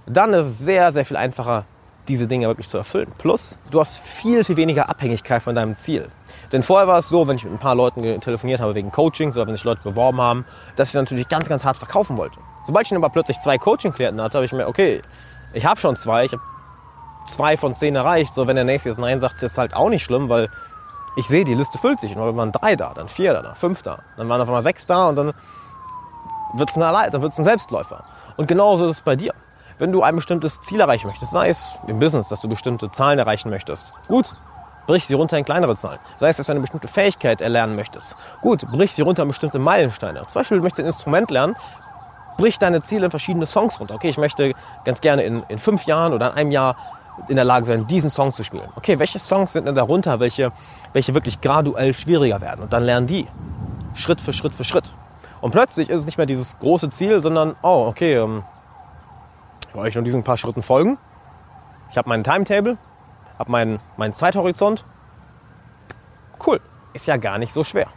dann 0.06 0.32
ist 0.34 0.46
es 0.46 0.58
sehr, 0.58 0.92
sehr 0.92 1.04
viel 1.04 1.16
einfacher, 1.16 1.64
diese 2.08 2.26
Dinge 2.26 2.46
wirklich 2.46 2.68
zu 2.68 2.76
erfüllen. 2.76 3.11
Plus, 3.18 3.58
du 3.70 3.80
hast 3.80 3.99
viel, 3.99 4.44
viel 4.44 4.56
weniger 4.56 4.88
Abhängigkeit 4.90 5.42
von 5.42 5.54
deinem 5.54 5.75
Ziel. 5.75 6.08
Denn 6.52 6.62
vorher 6.62 6.87
war 6.87 6.99
es 6.99 7.08
so, 7.08 7.26
wenn 7.26 7.37
ich 7.37 7.44
mit 7.44 7.52
ein 7.54 7.58
paar 7.58 7.75
Leuten 7.75 8.20
telefoniert 8.20 8.61
habe 8.61 8.75
wegen 8.75 8.92
Coachings 8.92 9.37
oder 9.37 9.46
wenn 9.46 9.54
sich 9.54 9.64
Leute 9.64 9.80
beworben 9.82 10.20
haben, 10.20 10.44
dass 10.76 10.88
ich 10.88 10.94
natürlich 10.94 11.28
ganz, 11.28 11.49
ganz 11.49 11.64
hart 11.64 11.78
verkaufen 11.78 12.16
wollte. 12.16 12.38
Sobald 12.66 12.87
ich 12.87 12.90
dann 12.90 12.99
aber 12.99 13.11
plötzlich 13.11 13.40
zwei 13.40 13.58
Coaching-Klienten 13.58 14.20
hatte, 14.20 14.38
habe 14.38 14.44
ich 14.44 14.52
mir, 14.52 14.68
okay, 14.68 15.02
ich 15.54 15.64
habe 15.64 15.80
schon 15.80 15.96
zwei, 15.96 16.25
ich 16.25 16.32
habe 16.32 16.42
zwei 17.26 17.57
von 17.57 17.75
zehn 17.75 17.97
erreicht. 17.97 18.35
So, 18.35 18.47
wenn 18.47 18.57
der 18.57 18.64
nächste 18.64 18.88
jetzt 18.88 18.99
Nein 18.99 19.21
sagt, 19.21 19.37
ist 19.37 19.43
jetzt 19.43 19.59
halt 19.59 19.75
auch 19.75 19.88
nicht 19.88 20.04
schlimm, 20.04 20.28
weil 20.28 20.49
ich 21.16 21.26
sehe, 21.26 21.45
die 21.45 21.54
Liste 21.54 21.78
füllt 21.78 22.00
sich. 22.00 22.16
Und 22.16 22.25
dann 22.25 22.37
waren 22.37 22.52
drei 22.52 22.76
da, 22.76 22.93
dann 22.95 23.09
vier 23.09 23.33
da, 23.35 23.54
fünf 23.54 23.83
da. 23.83 24.00
Dann 24.16 24.28
waren 24.28 24.40
auf 24.40 24.49
einmal 24.49 24.62
sechs 24.62 24.87
da 24.87 25.09
und 25.09 25.16
dann 25.16 25.33
wird 26.54 26.71
es 26.71 26.76
ein 26.76 27.45
Selbstläufer. 27.45 28.04
Und 28.37 28.49
genauso 28.49 28.85
ist 28.85 28.99
es 28.99 29.00
bei 29.00 29.16
dir 29.16 29.33
wenn 29.78 29.93
du 29.93 30.02
ein 30.02 30.14
bestimmtes 30.14 30.61
Ziel 30.61 30.81
erreichen 30.81 31.07
möchtest, 31.07 31.33
sei 31.33 31.49
es 31.49 31.75
im 31.87 31.99
Business, 31.99 32.28
dass 32.28 32.40
du 32.40 32.49
bestimmte 32.49 32.90
Zahlen 32.90 33.19
erreichen 33.19 33.50
möchtest, 33.50 33.93
gut, 34.09 34.35
brich 34.87 35.07
sie 35.07 35.14
runter 35.14 35.38
in 35.38 35.45
kleinere 35.45 35.76
Zahlen. 35.76 35.99
Sei 36.16 36.28
es, 36.28 36.37
dass 36.37 36.47
du 36.47 36.52
eine 36.52 36.61
bestimmte 36.61 36.88
Fähigkeit 36.88 37.40
erlernen 37.40 37.75
möchtest, 37.75 38.16
gut, 38.40 38.66
brich 38.71 38.95
sie 38.95 39.02
runter 39.02 39.23
in 39.23 39.28
bestimmte 39.28 39.59
Meilensteine. 39.59 40.26
Zum 40.26 40.40
Beispiel, 40.40 40.59
du 40.59 40.62
möchtest 40.62 40.81
ein 40.81 40.87
Instrument 40.87 41.31
lernen, 41.31 41.57
brich 42.37 42.59
deine 42.59 42.83
Ziele 42.83 43.07
in 43.07 43.11
verschiedene 43.11 43.47
Songs 43.47 43.81
runter. 43.81 43.95
Okay, 43.95 44.09
ich 44.09 44.19
möchte 44.19 44.52
ganz 44.85 45.00
gerne 45.00 45.23
in, 45.23 45.43
in 45.49 45.59
fünf 45.59 45.85
Jahren 45.85 46.12
oder 46.12 46.31
in 46.31 46.37
einem 46.37 46.50
Jahr 46.50 46.76
in 47.28 47.37
der 47.37 47.44
Lage 47.44 47.66
sein, 47.66 47.87
diesen 47.87 48.11
Song 48.11 48.33
zu 48.33 48.42
spielen. 48.42 48.68
Okay, 48.76 48.99
welche 48.99 49.18
Songs 49.18 49.52
sind 49.52 49.66
denn 49.66 49.75
darunter, 49.75 50.21
welche, 50.21 50.52
welche 50.92 51.14
wirklich 51.14 51.40
graduell 51.40 51.94
schwieriger 51.94 52.40
werden? 52.40 52.62
Und 52.62 52.73
dann 52.73 52.85
lernen 52.85 53.06
die. 53.06 53.26
Schritt 53.94 54.21
für 54.21 54.33
Schritt 54.33 54.54
für 54.54 54.64
Schritt. 54.64 54.92
Und 55.40 55.52
plötzlich 55.52 55.90
ist 55.90 56.00
es 56.00 56.06
nicht 56.06 56.18
mehr 56.18 56.26
dieses 56.26 56.59
große 56.59 56.88
Ziel, 56.90 57.21
sondern, 57.21 57.54
oh, 57.62 57.87
okay, 57.87 58.14
ähm, 58.14 58.42
ich 59.87 59.94
nur 59.94 60.04
diesen 60.04 60.23
paar 60.23 60.37
Schritten 60.37 60.62
folgen. 60.62 60.99
Ich 61.90 61.97
habe 61.97 62.09
meinen 62.09 62.25
Timetable, 62.25 62.78
habe 63.38 63.50
meinen, 63.50 63.80
meinen 63.97 64.12
Zeithorizont. 64.12 64.85
Cool, 66.44 66.61
ist 66.92 67.06
ja 67.06 67.16
gar 67.16 67.38
nicht 67.38 67.52
so 67.52 67.62
schwer. 67.64 67.88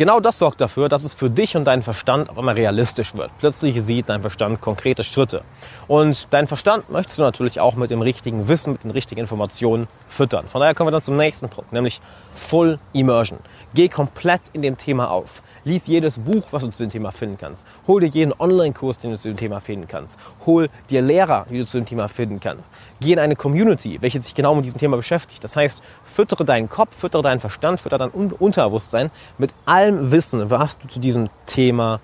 Genau 0.00 0.18
das 0.18 0.38
sorgt 0.38 0.62
dafür, 0.62 0.88
dass 0.88 1.04
es 1.04 1.12
für 1.12 1.28
dich 1.28 1.58
und 1.58 1.66
deinen 1.66 1.82
Verstand 1.82 2.30
auch 2.30 2.38
immer 2.38 2.56
realistisch 2.56 3.14
wird. 3.14 3.30
Plötzlich 3.38 3.82
sieht 3.82 4.08
dein 4.08 4.22
Verstand 4.22 4.62
konkrete 4.62 5.04
Schritte. 5.04 5.42
Und 5.88 6.32
deinen 6.32 6.46
Verstand 6.46 6.88
möchtest 6.88 7.18
du 7.18 7.22
natürlich 7.22 7.60
auch 7.60 7.74
mit 7.74 7.90
dem 7.90 8.00
richtigen 8.00 8.48
Wissen, 8.48 8.72
mit 8.72 8.82
den 8.82 8.92
richtigen 8.92 9.20
Informationen 9.20 9.88
füttern. 10.08 10.46
Von 10.48 10.62
daher 10.62 10.74
kommen 10.74 10.86
wir 10.86 10.92
dann 10.92 11.02
zum 11.02 11.18
nächsten 11.18 11.50
Punkt, 11.50 11.74
nämlich 11.74 12.00
Full 12.34 12.78
Immersion. 12.94 13.40
Geh 13.74 13.90
komplett 13.90 14.40
in 14.54 14.62
dem 14.62 14.78
Thema 14.78 15.10
auf. 15.10 15.42
Lies 15.64 15.86
jedes 15.86 16.18
Buch, 16.18 16.44
was 16.50 16.64
du 16.64 16.70
zu 16.70 16.84
dem 16.84 16.90
Thema 16.90 17.12
finden 17.12 17.38
kannst. 17.38 17.66
Hol 17.86 18.00
dir 18.00 18.08
jeden 18.08 18.32
Online-Kurs, 18.38 18.98
den 18.98 19.10
du 19.10 19.18
zu 19.18 19.28
dem 19.28 19.36
Thema 19.36 19.60
finden 19.60 19.88
kannst. 19.88 20.18
Hol 20.46 20.68
dir 20.88 21.02
Lehrer, 21.02 21.46
die 21.50 21.58
du 21.58 21.66
zu 21.66 21.78
dem 21.78 21.86
Thema 21.86 22.08
finden 22.08 22.40
kannst. 22.40 22.64
Geh 23.00 23.12
in 23.12 23.18
eine 23.18 23.36
Community, 23.36 23.98
welche 24.00 24.20
sich 24.20 24.34
genau 24.34 24.54
mit 24.54 24.64
diesem 24.64 24.78
Thema 24.78 24.96
beschäftigt. 24.96 25.44
Das 25.44 25.56
heißt, 25.56 25.82
füttere 26.04 26.44
deinen 26.44 26.68
Kopf, 26.68 26.96
füttere 26.96 27.22
deinen 27.22 27.40
Verstand, 27.40 27.80
füttere 27.80 28.10
dein 28.10 28.10
Unterbewusstsein 28.10 29.10
mit 29.38 29.52
allem 29.66 30.10
Wissen, 30.10 30.50
was 30.50 30.78
du 30.78 30.88
zu 30.88 31.00
diesem 31.00 31.28
Thema 31.46 32.00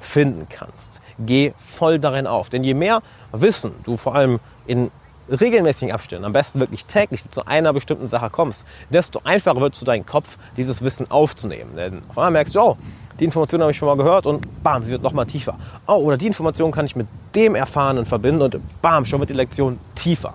finden 0.00 0.46
kannst. 0.48 1.00
Geh 1.18 1.52
voll 1.58 1.98
darin 1.98 2.26
auf. 2.26 2.48
Denn 2.48 2.64
je 2.64 2.74
mehr 2.74 3.02
Wissen 3.32 3.72
du 3.84 3.96
vor 3.96 4.14
allem 4.14 4.40
in 4.66 4.90
regelmäßigen 5.30 5.94
Abständen, 5.94 6.24
am 6.24 6.32
besten 6.32 6.60
wirklich 6.60 6.86
täglich 6.86 7.28
zu 7.30 7.46
einer 7.46 7.72
bestimmten 7.72 8.08
Sache 8.08 8.30
kommst, 8.30 8.66
desto 8.90 9.20
einfacher 9.24 9.60
wird 9.60 9.74
es 9.74 9.78
für 9.78 9.84
deinen 9.84 10.06
Kopf, 10.06 10.38
dieses 10.56 10.82
Wissen 10.82 11.10
aufzunehmen. 11.10 11.76
Denn 11.76 12.02
auf 12.08 12.18
einmal 12.18 12.32
merkst 12.32 12.54
du, 12.54 12.60
oh, 12.60 12.76
die 13.18 13.24
Information 13.24 13.60
habe 13.60 13.70
ich 13.70 13.76
schon 13.76 13.86
mal 13.86 13.96
gehört 13.96 14.26
und 14.26 14.62
bam, 14.62 14.82
sie 14.82 14.90
wird 14.90 15.02
noch 15.02 15.12
mal 15.12 15.26
tiefer. 15.26 15.56
Oh, 15.86 15.96
oder 15.96 16.16
die 16.16 16.26
Information 16.26 16.72
kann 16.72 16.86
ich 16.86 16.96
mit 16.96 17.06
dem 17.34 17.54
Erfahrenen 17.54 18.06
verbinden 18.06 18.42
und 18.42 18.60
bam, 18.82 19.04
schon 19.04 19.20
wird 19.20 19.30
die 19.30 19.34
Lektion 19.34 19.78
tiefer. 19.94 20.34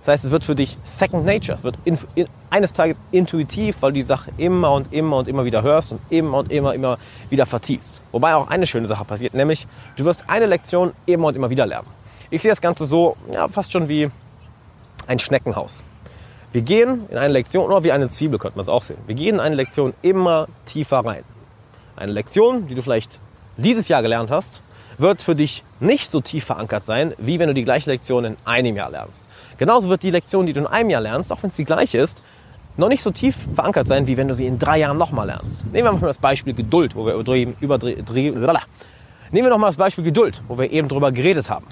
Das 0.00 0.08
heißt, 0.08 0.24
es 0.24 0.30
wird 0.32 0.42
für 0.42 0.56
dich 0.56 0.76
Second 0.82 1.24
Nature. 1.24 1.56
Es 1.56 1.62
wird 1.62 1.76
in, 1.84 1.96
in, 2.16 2.26
eines 2.50 2.72
Tages 2.72 2.96
intuitiv, 3.12 3.82
weil 3.82 3.92
du 3.92 3.96
die 3.96 4.02
Sache 4.02 4.32
immer 4.36 4.72
und 4.72 4.92
immer 4.92 5.18
und 5.18 5.28
immer 5.28 5.44
wieder 5.44 5.62
hörst 5.62 5.92
und 5.92 6.00
immer 6.10 6.38
und 6.38 6.50
immer, 6.50 6.74
immer 6.74 6.98
wieder 7.30 7.46
vertiefst. 7.46 8.02
Wobei 8.10 8.34
auch 8.34 8.48
eine 8.48 8.66
schöne 8.66 8.88
Sache 8.88 9.04
passiert, 9.04 9.32
nämlich 9.34 9.68
du 9.96 10.04
wirst 10.04 10.24
eine 10.28 10.46
Lektion 10.46 10.92
immer 11.06 11.28
und 11.28 11.36
immer 11.36 11.50
wieder 11.50 11.66
lernen. 11.66 11.86
Ich 12.30 12.42
sehe 12.42 12.50
das 12.50 12.60
Ganze 12.60 12.84
so, 12.84 13.16
ja, 13.32 13.46
fast 13.46 13.70
schon 13.70 13.88
wie 13.88 14.10
ein 15.06 15.18
Schneckenhaus. 15.18 15.82
Wir 16.52 16.62
gehen 16.62 17.06
in 17.08 17.16
eine 17.16 17.32
Lektion, 17.32 17.66
oder 17.66 17.82
wie 17.82 17.92
eine 17.92 18.08
Zwiebel 18.08 18.38
könnte 18.38 18.58
man 18.58 18.62
es 18.62 18.68
auch 18.68 18.82
sehen. 18.82 18.98
Wir 19.06 19.14
gehen 19.14 19.36
in 19.36 19.40
eine 19.40 19.54
Lektion 19.54 19.94
immer 20.02 20.48
tiefer 20.66 20.98
rein. 20.98 21.24
Eine 21.96 22.12
Lektion, 22.12 22.66
die 22.68 22.74
du 22.74 22.82
vielleicht 22.82 23.18
dieses 23.56 23.88
Jahr 23.88 24.02
gelernt 24.02 24.30
hast, 24.30 24.62
wird 24.98 25.22
für 25.22 25.34
dich 25.34 25.64
nicht 25.80 26.10
so 26.10 26.20
tief 26.20 26.44
verankert 26.44 26.84
sein, 26.84 27.14
wie 27.18 27.38
wenn 27.38 27.48
du 27.48 27.54
die 27.54 27.64
gleiche 27.64 27.90
Lektion 27.90 28.24
in 28.24 28.36
einem 28.44 28.76
Jahr 28.76 28.90
lernst. 28.90 29.28
Genauso 29.56 29.88
wird 29.88 30.02
die 30.02 30.10
Lektion, 30.10 30.46
die 30.46 30.52
du 30.52 30.60
in 30.60 30.66
einem 30.66 30.90
Jahr 30.90 31.00
lernst, 31.00 31.32
auch 31.32 31.42
wenn 31.42 31.50
es 31.50 31.56
die 31.56 31.64
gleiche 31.64 31.98
ist, 31.98 32.22
noch 32.76 32.88
nicht 32.88 33.02
so 33.02 33.10
tief 33.10 33.36
verankert 33.54 33.86
sein, 33.86 34.06
wie 34.06 34.16
wenn 34.16 34.28
du 34.28 34.34
sie 34.34 34.46
in 34.46 34.58
drei 34.58 34.78
Jahren 34.78 34.98
nochmal 34.98 35.26
lernst. 35.26 35.66
Nehmen 35.72 35.84
wir 35.84 35.92
mal 35.92 36.06
das 36.06 36.18
Beispiel 36.18 36.54
Geduld, 36.54 36.94
wo 36.94 37.06
wir 37.06 37.14
über, 37.14 37.34
über, 37.60 37.78
Nehmen 39.30 39.46
wir 39.46 39.50
noch 39.50 39.58
mal 39.58 39.68
das 39.68 39.76
Beispiel 39.76 40.04
Geduld, 40.04 40.40
wo 40.48 40.58
wir 40.58 40.70
eben 40.70 40.88
drüber 40.88 41.12
geredet 41.12 41.50
haben. 41.50 41.66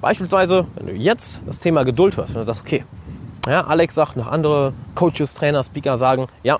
Beispielsweise, 0.00 0.66
wenn 0.74 0.86
du 0.86 0.92
jetzt 0.92 1.40
das 1.46 1.58
Thema 1.58 1.84
Geduld 1.84 2.16
hörst, 2.16 2.34
wenn 2.34 2.42
du 2.42 2.46
sagst, 2.46 2.62
okay, 2.62 2.84
ja, 3.46 3.64
Alex 3.66 3.94
sagt, 3.94 4.16
noch 4.16 4.26
andere 4.26 4.72
Coaches, 4.94 5.34
Trainer, 5.34 5.62
Speaker 5.62 5.96
sagen, 5.96 6.26
ja, 6.42 6.58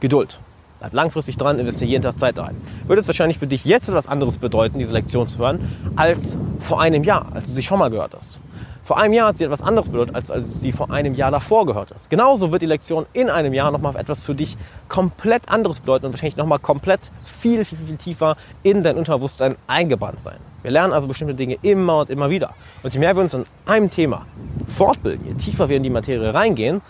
Geduld. 0.00 0.40
Bleib 0.80 0.92
langfristig 0.92 1.38
dran, 1.38 1.58
investiere 1.58 1.88
jeden 1.88 2.02
Tag 2.02 2.18
Zeit 2.18 2.38
rein. 2.38 2.54
Würde 2.86 3.00
es 3.00 3.06
wahrscheinlich 3.06 3.38
für 3.38 3.46
dich 3.46 3.64
jetzt 3.64 3.88
etwas 3.88 4.08
anderes 4.08 4.36
bedeuten, 4.36 4.78
diese 4.78 4.92
Lektion 4.92 5.26
zu 5.26 5.38
hören, 5.38 5.58
als 5.96 6.36
vor 6.60 6.80
einem 6.80 7.02
Jahr, 7.02 7.26
als 7.32 7.46
du 7.46 7.52
sie 7.52 7.62
schon 7.62 7.78
mal 7.78 7.88
gehört 7.88 8.12
hast. 8.14 8.40
Vor 8.86 8.98
einem 8.98 9.14
Jahr 9.14 9.26
hat 9.26 9.38
sie 9.38 9.42
etwas 9.42 9.62
anderes 9.62 9.88
bedeutet, 9.88 10.14
als, 10.14 10.30
als 10.30 10.60
sie 10.60 10.70
vor 10.70 10.92
einem 10.92 11.16
Jahr 11.16 11.32
davor 11.32 11.66
gehört 11.66 11.90
hast. 11.92 12.08
Genauso 12.08 12.52
wird 12.52 12.62
die 12.62 12.66
Lektion 12.66 13.04
in 13.14 13.28
einem 13.28 13.52
Jahr 13.52 13.72
nochmal 13.72 13.96
etwas 13.96 14.22
für 14.22 14.36
dich 14.36 14.56
komplett 14.88 15.48
anderes 15.48 15.80
bedeuten 15.80 16.06
und 16.06 16.12
wahrscheinlich 16.12 16.36
nochmal 16.36 16.60
komplett 16.60 17.10
viel, 17.24 17.64
viel, 17.64 17.78
viel 17.78 17.96
tiefer 17.96 18.36
in 18.62 18.84
dein 18.84 18.96
Unterbewusstsein 18.96 19.56
eingebrannt 19.66 20.20
sein. 20.20 20.36
Wir 20.62 20.70
lernen 20.70 20.92
also 20.92 21.08
bestimmte 21.08 21.34
Dinge 21.34 21.58
immer 21.62 21.98
und 21.98 22.10
immer 22.10 22.30
wieder. 22.30 22.54
Und 22.84 22.94
je 22.94 23.00
mehr 23.00 23.16
wir 23.16 23.22
uns 23.22 23.34
in 23.34 23.44
einem 23.66 23.90
Thema 23.90 24.24
fortbilden, 24.68 25.26
je 25.26 25.34
tiefer 25.34 25.68
wir 25.68 25.78
in 25.78 25.82
die 25.82 25.90
Materie 25.90 26.32
reingehen, 26.32 26.80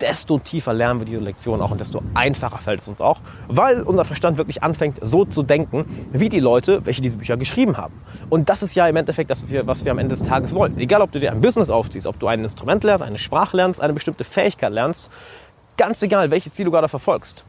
desto 0.00 0.38
tiefer 0.38 0.72
lernen 0.72 1.00
wir 1.00 1.06
diese 1.06 1.20
Lektion 1.20 1.60
auch 1.60 1.70
und 1.70 1.80
desto 1.80 2.02
einfacher 2.14 2.58
fällt 2.58 2.80
es 2.80 2.88
uns 2.88 3.00
auch, 3.00 3.20
weil 3.48 3.82
unser 3.82 4.04
Verstand 4.04 4.38
wirklich 4.38 4.62
anfängt, 4.62 4.98
so 5.00 5.24
zu 5.24 5.42
denken, 5.42 5.84
wie 6.12 6.28
die 6.28 6.40
Leute, 6.40 6.84
welche 6.84 7.02
diese 7.02 7.16
Bücher 7.16 7.36
geschrieben 7.36 7.76
haben. 7.76 7.94
Und 8.30 8.48
das 8.48 8.62
ist 8.62 8.74
ja 8.74 8.88
im 8.88 8.96
Endeffekt 8.96 9.30
das, 9.30 9.44
was 9.64 9.84
wir 9.84 9.92
am 9.92 9.98
Ende 9.98 10.14
des 10.14 10.26
Tages 10.26 10.54
wollen. 10.54 10.78
Egal, 10.78 11.02
ob 11.02 11.12
du 11.12 11.20
dir 11.20 11.32
ein 11.32 11.40
Business 11.40 11.70
aufziehst, 11.70 12.06
ob 12.06 12.18
du 12.18 12.26
ein 12.26 12.42
Instrument 12.42 12.84
lernst, 12.84 13.04
eine 13.04 13.18
Sprache 13.18 13.56
lernst, 13.56 13.80
eine 13.80 13.92
bestimmte 13.92 14.24
Fähigkeit 14.24 14.72
lernst, 14.72 15.10
ganz 15.76 16.02
egal, 16.02 16.30
welches 16.30 16.54
Ziel 16.54 16.64
du 16.64 16.70
gerade 16.70 16.88
verfolgst. 16.88 17.44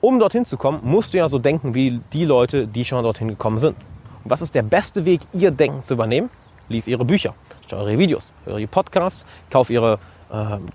Um 0.00 0.18
dorthin 0.18 0.46
zu 0.46 0.56
kommen, 0.56 0.80
musst 0.82 1.12
du 1.12 1.18
ja 1.18 1.28
so 1.28 1.38
denken 1.38 1.74
wie 1.74 2.00
die 2.12 2.24
Leute, 2.24 2.66
die 2.66 2.84
schon 2.84 3.02
dorthin 3.02 3.28
gekommen 3.28 3.58
sind. 3.58 3.76
Und 4.24 4.30
was 4.30 4.42
ist 4.42 4.54
der 4.54 4.62
beste 4.62 5.04
Weg, 5.04 5.20
ihr 5.32 5.50
Denken 5.50 5.82
zu 5.82 5.94
übernehmen? 5.94 6.30
Lies 6.68 6.86
ihre 6.86 7.04
Bücher, 7.04 7.34
schau 7.68 7.80
ihre 7.80 7.98
Videos, 7.98 8.32
höre 8.44 8.58
ihre 8.58 8.68
Podcasts, 8.68 9.26
kauf 9.50 9.70
ihre 9.70 9.98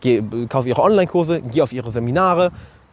geh, 0.01 0.23
kauf 0.49 0.65
ihre 0.65 0.81
Online-Kurse, 0.81 1.41
geh 1.41 1.61
auf 1.61 1.73
ihre 1.73 1.91
Seminare, 1.91 2.51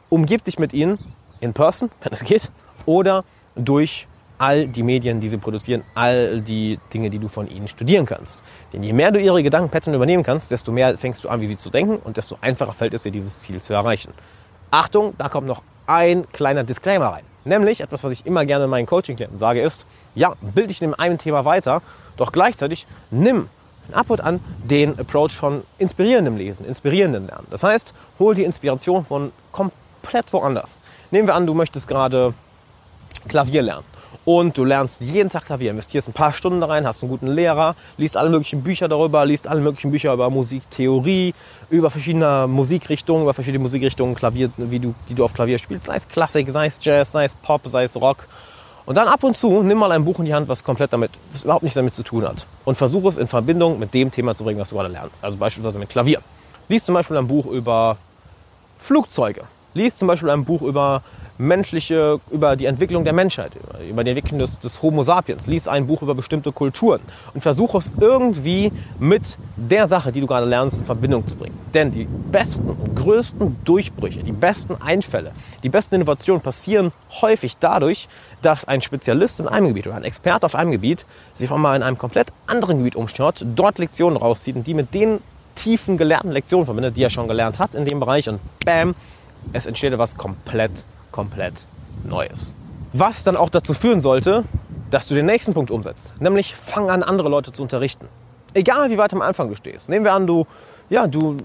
umgib 0.09 0.45
dich 0.45 0.59
mit 0.59 0.73
ihnen 0.73 0.99
in 1.41 1.53
person, 1.53 1.91
wenn 2.03 2.13
es 2.13 2.25
geht, 2.25 2.51
oder 2.87 3.25
durch 3.55 4.07
all 4.39 4.67
die 4.67 4.83
Medien, 4.83 5.21
die 5.21 5.29
sie 5.29 5.37
produzieren, 5.37 5.85
all 5.95 6.41
die 6.41 6.81
Dinge, 6.93 7.11
die 7.11 7.21
du 7.21 7.29
von 7.29 7.49
ihnen 7.49 7.69
studieren 7.69 8.07
kannst. 8.07 8.43
Denn 8.73 8.83
je 8.83 8.93
mehr 8.93 9.13
du 9.13 9.21
ihre 9.21 9.43
Gedankenpattern 9.43 9.95
übernehmen 9.95 10.25
kannst, 10.25 10.51
desto 10.51 10.73
mehr 10.73 10.99
fängst 10.99 11.23
du 11.23 11.29
an, 11.29 11.41
wie 11.41 11.47
sie 11.47 11.57
zu 11.57 11.71
denken 11.71 11.99
und 12.03 12.17
desto 12.17 12.37
einfacher 12.41 12.73
fällt 12.73 12.93
es 12.95 13.03
dir, 13.03 13.13
dieses 13.13 13.39
Ziel 13.41 13.61
zu 13.61 13.73
erreichen. 13.73 14.13
Achtung, 14.73 15.15
da 15.17 15.29
kommt 15.29 15.47
noch 15.47 15.63
ein 15.87 16.27
kleiner 16.33 16.65
Disclaimer 16.65 17.07
rein. 17.07 17.25
Nämlich 17.45 17.81
etwas, 17.81 18.03
was 18.03 18.13
ich 18.13 18.27
immer 18.27 18.45
gerne 18.45 18.67
meinen 18.67 18.87
Coaching-Klienten 18.87 19.39
sage, 19.39 19.63
ist, 19.63 19.87
ja, 20.15 20.35
bild 20.41 20.71
dich 20.71 20.83
in 20.83 20.95
einem 20.95 21.19
Thema 21.19 21.45
weiter, 21.45 21.83
doch 22.17 22.33
gleichzeitig 22.33 22.87
nimm 23.11 23.49
ab 23.95 24.11
und 24.11 24.21
an 24.21 24.41
den 24.65 24.99
Approach 24.99 25.33
von 25.33 25.63
inspirierendem 25.79 26.37
Lesen, 26.37 26.65
inspirierendem 26.65 27.27
Lernen. 27.27 27.47
Das 27.51 27.63
heißt, 27.63 27.95
hol 28.19 28.35
die 28.35 28.45
Inspiration 28.45 29.05
von 29.05 29.33
komplett 29.51 30.33
woanders. 30.33 30.79
Nehmen 31.11 31.29
wir 31.29 31.35
an, 31.35 31.47
du 31.47 31.55
möchtest 31.55 31.89
gerade 31.89 32.35
Klavier 33.29 33.63
lernen 33.63 33.85
und 34.25 34.57
du 34.57 34.65
lernst 34.65 35.01
jeden 35.01 35.31
Tag 35.31 35.47
Klavier, 35.47 35.71
investierst 35.71 36.09
ein 36.09 36.13
paar 36.13 36.33
Stunden 36.33 36.61
da 36.61 36.67
rein, 36.67 36.87
hast 36.87 37.03
einen 37.03 37.11
guten 37.11 37.27
Lehrer, 37.27 37.75
liest 37.97 38.17
alle 38.17 38.31
möglichen 38.31 38.63
Bücher 38.63 38.89
darüber, 38.89 39.25
liest 39.25 39.49
alle 39.49 39.61
möglichen 39.61 39.91
Bücher 39.91 40.13
über 40.13 40.31
Musiktheorie, 40.31 41.35
über 41.71 41.91
verschiedene 41.91 42.47
Musikrichtungen, 42.49 43.23
über 43.23 43.35
verschiedene 43.35 43.63
Musikrichtungen, 43.63 44.15
Klavier, 44.15 44.51
wie 44.57 44.79
du, 44.79 44.95
die 45.09 45.15
du 45.15 45.25
auf 45.25 45.35
Klavier 45.35 45.59
spielst, 45.59 45.87
sei 45.87 45.97
es 45.97 46.09
Klassik, 46.09 46.51
sei 46.51 46.67
es 46.67 46.79
Jazz, 46.81 47.13
sei 47.13 47.25
es 47.25 47.35
Pop, 47.35 47.63
sei 47.67 47.85
es 47.85 48.01
Rock. 48.01 48.29
Und 48.85 48.97
dann 48.97 49.09
ab 49.09 49.23
und 49.23 49.37
zu 49.37 49.63
nimm 49.63 49.79
mal 49.79 49.93
ein 49.93 50.05
Buch 50.05 50.19
in 50.19 50.25
die 50.25 50.35
Hand, 50.35 50.49
was 50.49 50.65
komplett 50.65 50.93
damit, 50.93 51.13
was 51.33 51.45
überhaupt 51.45 51.63
nichts 51.63 51.77
damit 51.77 51.95
zu 51.95 52.03
tun 52.03 52.27
hat. 52.27 52.47
Und 52.65 52.77
versuche 52.77 53.09
es 53.09 53.17
in 53.17 53.29
Verbindung 53.29 53.79
mit 53.79 53.95
dem 53.95 54.11
Thema 54.11 54.35
zu 54.35 54.45
bringen, 54.45 54.61
was 54.61 54.71
du 54.71 54.77
gerade 54.77 54.89
lernst. 54.89 55.23
Also 55.23 55.37
beispielsweise 55.37 55.79
mit 55.79 55.89
Klavier. 55.89 56.21
Lies 56.69 56.85
zum 56.85 56.95
Beispiel 56.95 57.17
ein 57.17 57.29
Buch 57.29 57.47
über 57.47 57.97
Flugzeuge. 58.79 59.43
Lies 59.75 59.97
zum 59.97 60.09
Beispiel 60.09 60.31
ein 60.31 60.45
Buch 60.45 60.63
über 60.63 61.03
menschliche, 61.43 62.21
über 62.31 62.57
die 62.57 62.67
Entwicklung 62.67 63.05
der 63.05 63.13
Menschheit, 63.13 63.53
über 63.89 64.05
die 64.05 64.11
Entwicklung 64.11 64.39
des, 64.39 64.59
des 64.59 64.81
Homo 64.81 65.03
sapiens. 65.03 65.47
Lies 65.47 65.69
ein 65.69 65.87
Buch 65.87 66.03
über 66.03 66.15
bestimmte 66.15 66.53
Kulturen 66.53 67.01
und 67.35 67.41
versuche 67.41 67.79
es 67.79 67.93
irgendwie 68.01 68.73
mit 68.99 69.37
der 69.57 69.87
Sache, 69.87 70.13
die 70.13 70.21
du 70.21 70.27
gerade 70.27 70.47
lernst, 70.47 70.79
in 70.79 70.85
Verbindung 70.85 71.27
zu 71.27 71.37
bringen. 71.37 71.59
Denn 71.75 71.91
die 71.91 72.05
besten 72.05 72.71
und 72.71 72.95
größten 72.97 73.57
Durchbrüche, 73.65 74.23
die 74.23 74.33
besten 74.33 74.81
Einfälle, 74.81 75.33
die 75.63 75.69
besten 75.69 75.97
Innovationen 75.97 76.41
passieren 76.41 76.93
häufig 77.21 77.57
dadurch, 77.59 78.09
dass 78.41 78.65
ein 78.65 78.81
Spezialist 78.81 79.41
in 79.41 79.49
einem 79.49 79.69
Gebiet 79.69 79.87
oder 79.87 79.97
ein 79.97 80.05
Experte 80.05 80.47
auf 80.47 80.55
einem 80.55 80.71
Gebiet 80.71 81.07
sich 81.35 81.51
auch 81.51 81.59
mal 81.59 81.77
in 81.77 81.83
einem 81.83 81.99
komplett 81.99 82.29
anderen 82.47 82.79
Gebiet 82.79 82.97
umschaut, 82.97 83.45
dort 83.55 83.79
Lektionen 83.79 84.17
rauszieht 84.17 84.57
und 84.57 84.67
die 84.67 84.75
mit 84.75 84.95
den 84.95 85.21
tiefen 85.55 85.97
gelernten 85.97 86.31
Lektionen 86.31 86.65
verbindet, 86.65 86.97
die 86.97 87.03
er 87.03 87.11
schon 87.11 87.29
gelernt 87.29 87.59
hat 87.59 87.75
in 87.75 87.85
dem 87.85 88.01
Bereich 88.01 88.29
und 88.29 88.41
bam, 88.65 88.95
es 89.53 89.67
entsteht 89.67 89.93
etwas 89.93 90.17
komplett 90.17 90.71
komplett 91.13 91.55
Neues. 92.05 92.55
Was 92.93 93.23
dann 93.23 93.37
auch 93.37 93.51
dazu 93.51 93.75
führen 93.75 94.01
sollte, 94.01 94.45
dass 94.91 95.07
du 95.07 95.15
den 95.15 95.27
nächsten 95.27 95.55
Punkt 95.55 95.71
umsetzt. 95.71 96.15
Nämlich 96.21 96.55
fang 96.55 96.91
an, 96.91 97.03
andere 97.03 97.29
Leute 97.29 97.53
zu 97.53 97.63
unterrichten. 97.63 98.09
Egal 98.55 98.91
wie 98.91 98.99
weit 98.99 99.13
am 99.13 99.23
Anfang 99.23 99.49
du 99.49 99.55
stehst. 99.55 99.89
Nehmen 99.89 100.05
wir 100.05 100.13
an, 100.13 100.27
du, 100.27 100.47
ja, 100.91 101.07
du, 101.07 101.39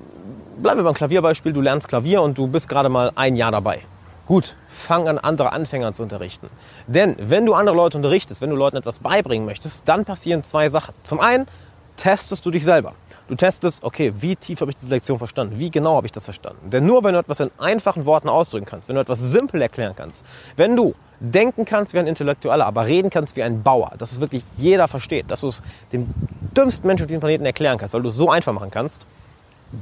bleiben 0.57 0.79
wir 0.79 0.83
beim 0.83 0.93
Klavierbeispiel, 0.93 1.53
du 1.53 1.61
lernst 1.61 1.87
Klavier 1.87 2.21
und 2.21 2.37
du 2.37 2.47
bist 2.47 2.67
gerade 2.67 2.89
mal 2.89 3.11
ein 3.15 3.35
Jahr 3.35 3.51
dabei. 3.51 3.79
Gut, 4.25 4.55
fang 4.67 5.07
an, 5.07 5.17
andere 5.17 5.53
Anfänger 5.53 5.93
zu 5.93 6.03
unterrichten. 6.03 6.49
Denn 6.87 7.15
wenn 7.17 7.45
du 7.45 7.53
andere 7.53 7.75
Leute 7.77 7.95
unterrichtest, 7.95 8.41
wenn 8.41 8.49
du 8.49 8.57
Leuten 8.57 8.75
etwas 8.75 8.99
beibringen 8.99 9.45
möchtest, 9.45 9.87
dann 9.87 10.03
passieren 10.03 10.43
zwei 10.43 10.67
Sachen. 10.67 10.93
Zum 11.03 11.21
einen 11.21 11.47
testest 11.95 12.45
du 12.45 12.51
dich 12.51 12.65
selber. 12.65 12.93
Du 13.27 13.35
testest, 13.35 13.83
okay, 13.83 14.13
wie 14.15 14.37
tief 14.37 14.61
habe 14.61 14.71
ich 14.71 14.77
diese 14.77 14.89
Lektion 14.89 15.17
verstanden? 15.17 15.59
Wie 15.59 15.69
genau 15.69 15.97
habe 15.97 16.07
ich 16.07 16.13
das 16.13 16.23
verstanden? 16.23 16.69
Denn 16.69 16.85
nur 16.85 17.03
wenn 17.03 17.13
du 17.13 17.19
etwas 17.19 17.41
in 17.41 17.51
einfachen 17.57 18.05
Worten 18.05 18.29
ausdrücken 18.29 18.65
kannst, 18.65 18.87
wenn 18.87 18.95
du 18.95 19.01
etwas 19.01 19.19
simpel 19.19 19.61
erklären 19.61 19.93
kannst, 19.97 20.25
wenn 20.55 20.77
du 20.77 20.95
denken 21.19 21.65
kannst 21.65 21.93
wie 21.93 21.99
ein 21.99 22.07
Intellektueller, 22.07 22.65
aber 22.65 22.85
reden 22.85 23.09
kannst 23.09 23.35
wie 23.35 23.43
ein 23.43 23.63
Bauer, 23.63 23.91
dass 23.97 24.13
es 24.13 24.21
wirklich 24.21 24.43
jeder 24.55 24.87
versteht, 24.87 25.29
dass 25.29 25.41
du 25.41 25.49
es 25.49 25.61
dem 25.91 26.07
dümmsten 26.55 26.87
Menschen 26.87 27.03
auf 27.03 27.07
diesem 27.07 27.19
Planeten 27.19 27.45
erklären 27.45 27.77
kannst, 27.77 27.93
weil 27.93 28.01
du 28.01 28.09
es 28.09 28.15
so 28.15 28.29
einfach 28.29 28.53
machen 28.53 28.71
kannst, 28.71 29.07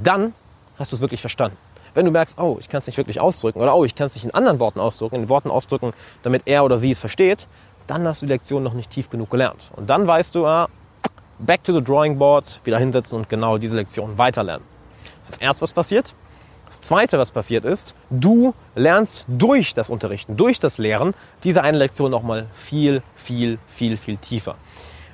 dann 0.03 0.33
hast 0.79 0.91
du 0.91 0.95
es 0.95 1.01
wirklich 1.01 1.21
verstanden. 1.21 1.57
Wenn 1.93 2.05
du 2.05 2.11
merkst, 2.11 2.39
oh, 2.39 2.57
ich 2.59 2.67
kann 2.67 2.79
es 2.79 2.87
nicht 2.87 2.97
wirklich 2.97 3.19
ausdrücken 3.19 3.61
oder 3.61 3.75
oh, 3.75 3.85
ich 3.85 3.93
kann 3.93 4.07
es 4.07 4.15
nicht 4.15 4.25
in 4.25 4.33
anderen 4.33 4.59
Worten 4.59 4.79
ausdrücken, 4.79 5.15
in 5.15 5.29
Worten 5.29 5.51
ausdrücken, 5.51 5.93
damit 6.23 6.43
er 6.45 6.65
oder 6.65 6.77
sie 6.77 6.91
es 6.91 6.99
versteht, 6.99 7.47
dann 7.87 8.07
hast 8.07 8.21
du 8.21 8.25
die 8.25 8.31
Lektion 8.31 8.63
noch 8.63 8.73
nicht 8.73 8.89
tief 8.89 9.09
genug 9.09 9.29
gelernt. 9.29 9.69
Und 9.75 9.89
dann 9.89 10.07
weißt 10.07 10.33
du, 10.33 10.47
ah, 10.47 10.67
back 11.39 11.63
to 11.63 11.73
the 11.73 11.81
drawing 11.81 12.17
board, 12.17 12.61
wieder 12.63 12.79
hinsetzen 12.79 13.17
und 13.17 13.29
genau 13.29 13.57
diese 13.57 13.75
Lektion 13.75 14.17
weiterlernen. 14.17 14.65
Das 15.21 15.31
ist 15.31 15.37
das 15.37 15.41
Erste, 15.41 15.61
was 15.63 15.73
passiert. 15.73 16.13
Das 16.67 16.81
Zweite, 16.81 17.17
was 17.17 17.31
passiert 17.31 17.63
ist, 17.63 17.95
du 18.09 18.53
lernst 18.75 19.25
durch 19.27 19.73
das 19.73 19.89
Unterrichten, 19.89 20.35
durch 20.35 20.59
das 20.59 20.77
Lehren 20.77 21.13
diese 21.43 21.63
eine 21.63 21.77
Lektion 21.77 22.11
nochmal 22.11 22.47
viel, 22.53 23.01
viel, 23.15 23.59
viel, 23.67 23.97
viel 23.97 24.17
tiefer. 24.17 24.55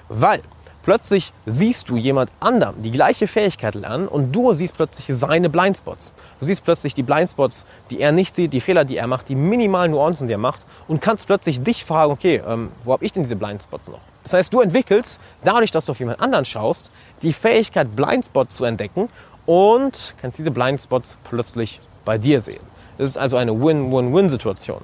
Weil 0.10 0.42
plötzlich 0.82 1.34
siehst 1.46 1.90
du 1.90 1.98
jemand 1.98 2.32
anderem 2.40 2.82
die 2.82 2.92
gleiche 2.92 3.28
Fähigkeit 3.28 3.76
lernen 3.76 4.08
und 4.08 4.32
du 4.32 4.54
siehst 4.54 4.76
plötzlich 4.76 5.16
seine 5.16 5.50
Blindspots. 5.50 6.12
Du 6.40 6.46
siehst 6.46 6.64
plötzlich 6.64 6.96
die 6.96 7.04
Blindspots, 7.04 7.66
die 7.90 8.00
er 8.00 8.12
nicht 8.12 8.34
sieht, 8.34 8.54
die 8.54 8.62
Fehler, 8.62 8.86
die 8.86 8.98
er 8.98 9.08
macht, 9.08 9.30
die 9.30 9.36
minimalen 9.36 9.92
Nuancen, 9.92 10.28
die 10.28 10.34
er 10.34 10.40
macht 10.40 10.62
und 10.88 11.02
kannst 11.02 11.28
plötzlich 11.28 11.62
dich 11.62 11.86
fragen, 11.86 12.12
okay, 12.12 12.42
ähm, 12.48 12.72
wo 12.84 12.94
habe 12.94 13.06
ich 13.06 13.14
denn 13.14 13.24
diese 13.24 13.36
Blindspots 13.36 13.90
noch? 13.90 14.00
Das 14.24 14.34
heißt, 14.34 14.54
du 14.54 14.62
entwickelst 14.62 15.20
dadurch, 15.44 15.72
dass 15.72 15.86
du 15.86 15.92
auf 15.92 16.00
jemand 16.00 16.22
anderen 16.22 16.46
schaust, 16.46 16.92
die 17.22 17.34
Fähigkeit, 17.34 17.96
Blindspots 17.96 18.56
zu 18.56 18.66
entdecken 18.66 19.10
und 19.46 20.16
kannst 20.22 20.38
diese 20.38 20.52
Blindspots 20.52 21.18
plötzlich 21.24 21.80
bei 22.06 22.18
dir 22.18 22.42
sehen. 22.42 22.62
Das 22.98 23.10
ist 23.10 23.18
also 23.18 23.38
eine 23.38 23.60
Win-Win-Win-Situation. 23.60 24.82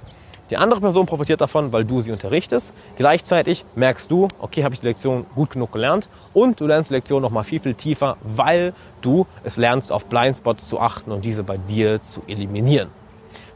Die 0.50 0.56
andere 0.56 0.80
Person 0.80 1.06
profitiert 1.06 1.42
davon, 1.42 1.74
weil 1.74 1.84
du 1.84 2.02
sie 2.02 2.12
unterrichtest. 2.12 2.74
Gleichzeitig 2.98 3.66
merkst 3.76 4.10
du, 4.10 4.30
okay, 4.40 4.64
habe 4.64 4.74
ich 4.74 4.80
die 4.80 4.88
Lektion 4.88 5.26
gut 5.36 5.52
genug 5.52 5.74
gelernt 5.74 6.08
und 6.34 6.62
du 6.62 6.68
lernst 6.68 6.90
die 6.90 6.94
Lektion 6.94 7.22
noch 7.22 7.32
mal 7.32 7.44
viel, 7.44 7.60
viel 7.60 7.74
tiefer, 7.74 8.16
weil 8.24 8.74
du 9.02 9.28
es 9.44 9.58
lernst, 9.58 9.92
auf 9.92 10.06
Blindspots 10.06 10.70
zu 10.70 10.80
achten 10.80 11.12
und 11.12 11.26
diese 11.26 11.44
bei 11.44 11.58
dir 11.58 12.02
zu 12.02 12.22
eliminieren. 12.28 12.90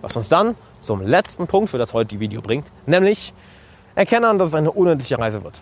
Was 0.02 0.18
uns 0.18 0.28
dann 0.28 0.56
zum 0.82 1.02
letzten 1.02 1.48
Punkt 1.48 1.70
für 1.70 1.78
das 1.78 1.94
heutige 1.94 2.20
Video 2.20 2.42
bringt, 2.42 2.68
nämlich 2.88 3.34
erkenne 3.96 4.28
an, 4.28 4.38
dass 4.38 4.50
es 4.50 4.56
eine 4.56 4.72
unendliche 4.72 5.18
Reise 5.18 5.44
wird. 5.44 5.62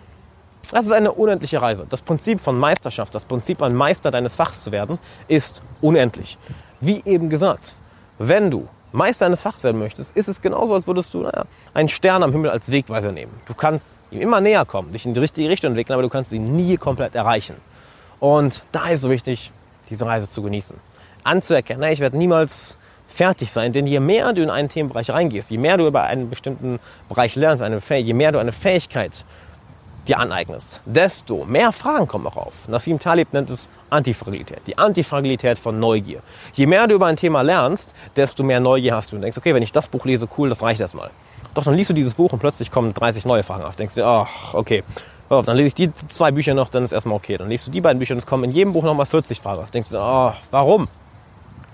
Das 0.70 0.86
ist 0.86 0.92
eine 0.92 1.12
unendliche 1.12 1.60
Reise. 1.60 1.86
Das 1.88 2.02
Prinzip 2.02 2.40
von 2.40 2.58
Meisterschaft, 2.58 3.14
das 3.14 3.24
Prinzip, 3.24 3.62
ein 3.62 3.74
Meister 3.74 4.10
deines 4.10 4.34
Fachs 4.34 4.62
zu 4.62 4.70
werden, 4.70 4.98
ist 5.26 5.62
unendlich. 5.80 6.38
Wie 6.80 7.02
eben 7.04 7.28
gesagt, 7.28 7.74
wenn 8.18 8.50
du 8.50 8.68
Meister 8.92 9.26
eines 9.26 9.40
Fachs 9.40 9.64
werden 9.64 9.78
möchtest, 9.78 10.16
ist 10.16 10.28
es 10.28 10.40
genauso, 10.42 10.74
als 10.74 10.86
würdest 10.86 11.14
du 11.14 11.22
naja, 11.22 11.44
einen 11.74 11.88
Stern 11.88 12.22
am 12.22 12.32
Himmel 12.32 12.50
als 12.50 12.70
Wegweiser 12.70 13.12
nehmen. 13.12 13.32
Du 13.46 13.54
kannst 13.54 14.00
ihm 14.10 14.20
immer 14.20 14.40
näher 14.40 14.64
kommen, 14.64 14.92
dich 14.92 15.06
in 15.06 15.14
die 15.14 15.20
richtige 15.20 15.48
Richtung 15.48 15.70
entwickeln, 15.70 15.94
aber 15.94 16.02
du 16.02 16.08
kannst 16.08 16.32
ihn 16.32 16.56
nie 16.56 16.76
komplett 16.76 17.14
erreichen. 17.14 17.56
Und 18.18 18.62
da 18.72 18.88
ist 18.88 19.04
es 19.04 19.10
wichtig, 19.10 19.52
diese 19.90 20.06
Reise 20.06 20.28
zu 20.28 20.42
genießen. 20.42 20.76
Anzuerkennen, 21.24 21.90
ich 21.92 22.00
werde 22.00 22.16
niemals 22.16 22.76
fertig 23.10 23.50
sein, 23.50 23.72
denn 23.72 23.86
je 23.86 24.00
mehr 24.00 24.32
du 24.32 24.42
in 24.42 24.50
einen 24.50 24.68
Themenbereich 24.68 25.10
reingehst, 25.10 25.50
je 25.50 25.58
mehr 25.58 25.76
du 25.76 25.86
über 25.86 26.04
einen 26.04 26.30
bestimmten 26.30 26.78
Bereich 27.08 27.36
lernst, 27.36 27.62
eine, 27.62 27.80
je 27.88 28.14
mehr 28.14 28.32
du 28.32 28.38
eine 28.38 28.52
Fähigkeit 28.52 29.24
dir 30.08 30.18
aneignest, 30.18 30.80
desto 30.86 31.44
mehr 31.44 31.72
Fragen 31.72 32.06
kommen 32.06 32.26
auch 32.26 32.36
auf. 32.36 32.68
Nassim 32.68 32.98
Talib 32.98 33.32
nennt 33.32 33.50
es 33.50 33.68
Antifragilität, 33.90 34.60
die 34.66 34.78
Antifragilität 34.78 35.58
von 35.58 35.78
Neugier. 35.78 36.20
Je 36.54 36.66
mehr 36.66 36.86
du 36.86 36.94
über 36.94 37.06
ein 37.06 37.16
Thema 37.16 37.42
lernst, 37.42 37.94
desto 38.16 38.42
mehr 38.42 38.60
Neugier 38.60 38.94
hast 38.94 39.12
du 39.12 39.16
und 39.16 39.22
denkst, 39.22 39.36
okay, 39.36 39.54
wenn 39.54 39.62
ich 39.62 39.72
das 39.72 39.88
Buch 39.88 40.04
lese, 40.04 40.28
cool, 40.38 40.48
das 40.48 40.62
reicht 40.62 40.80
erstmal. 40.80 41.10
Doch 41.54 41.64
dann 41.64 41.74
liest 41.74 41.90
du 41.90 41.94
dieses 41.94 42.14
Buch 42.14 42.32
und 42.32 42.38
plötzlich 42.38 42.70
kommen 42.70 42.94
30 42.94 43.24
neue 43.26 43.42
Fragen 43.42 43.64
auf. 43.64 43.76
Denkst 43.76 43.96
du, 43.96 44.04
ach, 44.04 44.54
okay, 44.54 44.84
dann 45.28 45.56
lese 45.56 45.68
ich 45.68 45.74
die 45.74 45.92
zwei 46.08 46.30
Bücher 46.32 46.54
noch, 46.54 46.70
dann 46.70 46.82
ist 46.82 46.92
erstmal 46.92 47.16
okay. 47.16 47.36
Dann 47.36 47.48
liest 47.48 47.66
du 47.66 47.70
die 47.70 47.80
beiden 47.80 47.98
Bücher 47.98 48.14
und 48.14 48.18
es 48.18 48.26
kommen 48.26 48.44
in 48.44 48.50
jedem 48.52 48.72
Buch 48.72 48.82
nochmal 48.82 49.06
40 49.06 49.40
Fragen 49.40 49.62
auf. 49.62 49.70
Denkst 49.70 49.90
du, 49.90 49.98
oh, 49.98 50.32
warum? 50.50 50.88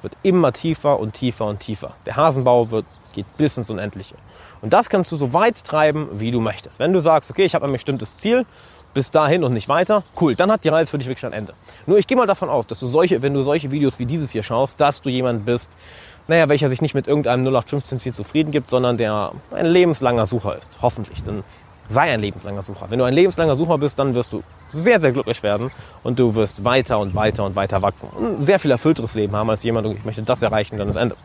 Wird 0.02 0.16
immer 0.22 0.52
tiefer 0.52 0.98
und 0.98 1.12
tiefer 1.12 1.46
und 1.46 1.60
tiefer. 1.60 1.94
Der 2.04 2.16
Hasenbau 2.16 2.70
wird, 2.70 2.84
geht 3.14 3.26
bis 3.36 3.56
ins 3.56 3.70
Unendliche. 3.70 4.14
Und 4.62 4.72
das 4.72 4.88
kannst 4.88 5.12
du 5.12 5.16
so 5.16 5.32
weit 5.32 5.64
treiben, 5.64 6.08
wie 6.12 6.30
du 6.30 6.40
möchtest. 6.40 6.78
Wenn 6.78 6.92
du 6.92 7.00
sagst, 7.00 7.30
okay, 7.30 7.44
ich 7.44 7.54
habe 7.54 7.66
ein 7.66 7.72
bestimmtes 7.72 8.16
Ziel, 8.16 8.46
bis 8.94 9.10
dahin 9.10 9.44
und 9.44 9.52
nicht 9.52 9.68
weiter, 9.68 10.04
cool, 10.20 10.34
dann 10.34 10.50
hat 10.50 10.64
die 10.64 10.70
Reise 10.70 10.90
für 10.90 10.96
dich 10.96 11.06
wirklich 11.06 11.26
ein 11.26 11.34
Ende. 11.34 11.52
Nur 11.84 11.98
ich 11.98 12.06
gehe 12.06 12.16
mal 12.16 12.26
davon 12.26 12.48
aus, 12.48 12.66
dass 12.66 12.80
du 12.80 12.86
solche, 12.86 13.20
wenn 13.20 13.34
du 13.34 13.42
solche 13.42 13.70
Videos 13.70 13.98
wie 13.98 14.06
dieses 14.06 14.30
hier 14.30 14.42
schaust, 14.42 14.80
dass 14.80 15.02
du 15.02 15.10
jemand 15.10 15.44
bist, 15.44 15.76
naja, 16.28 16.48
welcher 16.48 16.70
sich 16.70 16.80
nicht 16.80 16.94
mit 16.94 17.06
irgendeinem 17.06 17.46
0815-Ziel 17.46 18.14
zufrieden 18.14 18.52
gibt, 18.52 18.70
sondern 18.70 18.96
der 18.96 19.32
ein 19.52 19.66
lebenslanger 19.66 20.24
Sucher 20.24 20.56
ist. 20.56 20.78
Hoffentlich. 20.80 21.22
Dann 21.22 21.44
sei 21.88 22.12
ein 22.12 22.20
lebenslanger 22.20 22.62
Sucher. 22.62 22.86
Wenn 22.88 22.98
du 22.98 23.04
ein 23.04 23.14
lebenslanger 23.14 23.54
Sucher 23.54 23.78
bist, 23.78 23.98
dann 23.98 24.14
wirst 24.14 24.32
du 24.32 24.42
sehr, 24.72 25.00
sehr 25.00 25.12
glücklich 25.12 25.42
werden 25.42 25.70
und 26.02 26.18
du 26.18 26.34
wirst 26.34 26.64
weiter 26.64 26.98
und 26.98 27.14
weiter 27.14 27.44
und 27.44 27.56
weiter 27.56 27.82
wachsen. 27.82 28.08
Und 28.10 28.40
ein 28.40 28.44
sehr 28.44 28.58
viel 28.58 28.70
erfüllteres 28.70 29.14
Leben 29.14 29.34
haben 29.34 29.50
als 29.50 29.62
jemand, 29.62 29.86
ich 29.86 30.04
möchte 30.04 30.22
das 30.22 30.42
erreichen, 30.42 30.78
dann 30.78 30.88
ist 30.88 30.96
Ende. 30.96 31.16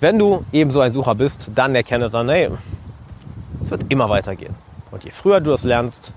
Wenn 0.00 0.18
du 0.18 0.44
eben 0.52 0.70
so 0.70 0.80
ein 0.80 0.92
Sucher 0.92 1.14
bist, 1.14 1.50
dann 1.54 1.74
erkenne 1.74 2.10
dann, 2.10 2.28
hey, 2.28 2.50
es 3.60 3.70
wird 3.70 3.84
immer 3.88 4.08
weitergehen. 4.08 4.54
Und 4.90 5.04
je 5.04 5.10
früher 5.10 5.40
du 5.40 5.50
das 5.50 5.64
lernst, 5.64 6.12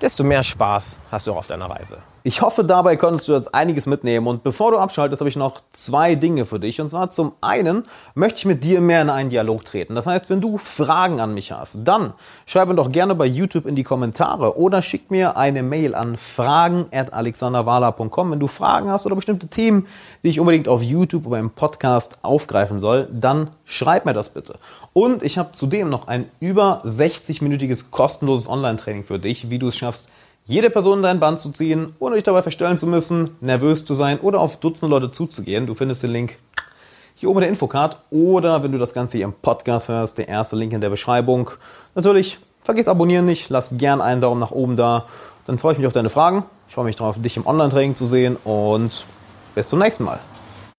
desto 0.00 0.24
mehr 0.24 0.42
Spaß 0.42 0.96
hast 1.10 1.26
du 1.26 1.32
auch 1.32 1.36
auf 1.36 1.46
deiner 1.46 1.70
Reise. 1.70 1.98
Ich 2.22 2.42
hoffe, 2.42 2.64
dabei 2.64 2.96
konntest 2.96 3.28
du 3.28 3.32
jetzt 3.32 3.54
einiges 3.54 3.86
mitnehmen. 3.86 4.26
Und 4.26 4.42
bevor 4.42 4.72
du 4.72 4.76
abschaltest, 4.76 5.22
habe 5.22 5.30
ich 5.30 5.36
noch 5.36 5.62
zwei 5.72 6.16
Dinge 6.16 6.44
für 6.44 6.60
dich. 6.60 6.78
Und 6.78 6.90
zwar 6.90 7.10
zum 7.10 7.32
einen 7.40 7.84
möchte 8.14 8.40
ich 8.40 8.44
mit 8.44 8.62
dir 8.62 8.82
mehr 8.82 9.00
in 9.00 9.08
einen 9.08 9.30
Dialog 9.30 9.64
treten. 9.64 9.94
Das 9.94 10.06
heißt, 10.06 10.28
wenn 10.28 10.42
du 10.42 10.58
Fragen 10.58 11.18
an 11.20 11.32
mich 11.32 11.50
hast, 11.50 11.78
dann 11.84 12.12
schreib 12.44 12.68
mir 12.68 12.74
doch 12.74 12.92
gerne 12.92 13.14
bei 13.14 13.24
YouTube 13.24 13.64
in 13.64 13.74
die 13.74 13.84
Kommentare 13.84 14.58
oder 14.58 14.82
schick 14.82 15.10
mir 15.10 15.38
eine 15.38 15.62
Mail 15.62 15.94
an 15.94 16.18
fragen.alexanderwala.com. 16.18 18.32
Wenn 18.32 18.40
du 18.40 18.48
Fragen 18.48 18.90
hast 18.90 19.06
oder 19.06 19.16
bestimmte 19.16 19.48
Themen, 19.48 19.86
die 20.22 20.28
ich 20.28 20.40
unbedingt 20.40 20.68
auf 20.68 20.82
YouTube 20.82 21.26
oder 21.26 21.38
im 21.38 21.48
Podcast 21.48 22.18
aufgreifen 22.20 22.80
soll, 22.80 23.08
dann 23.10 23.48
schreib 23.64 24.04
mir 24.04 24.12
das 24.12 24.28
bitte. 24.28 24.56
Und 24.92 25.22
ich 25.22 25.38
habe 25.38 25.52
zudem 25.52 25.88
noch 25.88 26.06
ein 26.06 26.26
über 26.38 26.82
60-minütiges 26.84 27.90
kostenloses 27.90 28.46
Online-Training 28.46 29.04
für 29.04 29.18
dich, 29.18 29.48
wie 29.48 29.58
du 29.58 29.68
es 29.68 29.76
schaffst, 29.76 30.10
jede 30.50 30.68
Person 30.68 30.98
in 30.98 31.02
dein 31.02 31.20
Band 31.20 31.38
zu 31.38 31.52
ziehen, 31.52 31.94
ohne 32.00 32.16
dich 32.16 32.24
dabei 32.24 32.42
verstellen 32.42 32.76
zu 32.76 32.88
müssen, 32.88 33.36
nervös 33.40 33.84
zu 33.84 33.94
sein 33.94 34.18
oder 34.18 34.40
auf 34.40 34.56
Dutzende 34.56 34.92
Leute 34.92 35.10
zuzugehen. 35.12 35.66
Du 35.66 35.74
findest 35.74 36.02
den 36.02 36.10
Link 36.10 36.38
hier 37.14 37.28
oben 37.28 37.38
in 37.38 37.42
der 37.42 37.48
Infocard 37.50 38.00
oder 38.10 38.62
wenn 38.62 38.72
du 38.72 38.78
das 38.78 38.92
Ganze 38.92 39.18
hier 39.18 39.26
im 39.26 39.32
Podcast 39.32 39.88
hörst, 39.88 40.18
der 40.18 40.26
erste 40.26 40.56
Link 40.56 40.72
in 40.72 40.80
der 40.80 40.90
Beschreibung. 40.90 41.50
Natürlich, 41.94 42.38
vergiss 42.64 42.88
abonnieren 42.88 43.26
nicht, 43.26 43.48
lass 43.48 43.78
gern 43.78 44.00
einen 44.00 44.20
Daumen 44.20 44.40
nach 44.40 44.50
oben 44.50 44.74
da. 44.74 45.06
Dann 45.46 45.58
freue 45.58 45.74
ich 45.74 45.78
mich 45.78 45.86
auf 45.86 45.92
deine 45.92 46.10
Fragen. 46.10 46.44
Ich 46.66 46.74
freue 46.74 46.84
mich 46.84 46.96
darauf, 46.96 47.20
dich 47.20 47.36
im 47.36 47.46
Online-Training 47.46 47.94
zu 47.94 48.06
sehen 48.06 48.36
und 48.42 49.04
bis 49.54 49.68
zum 49.68 49.78
nächsten 49.78 50.04
Mal. 50.04 50.18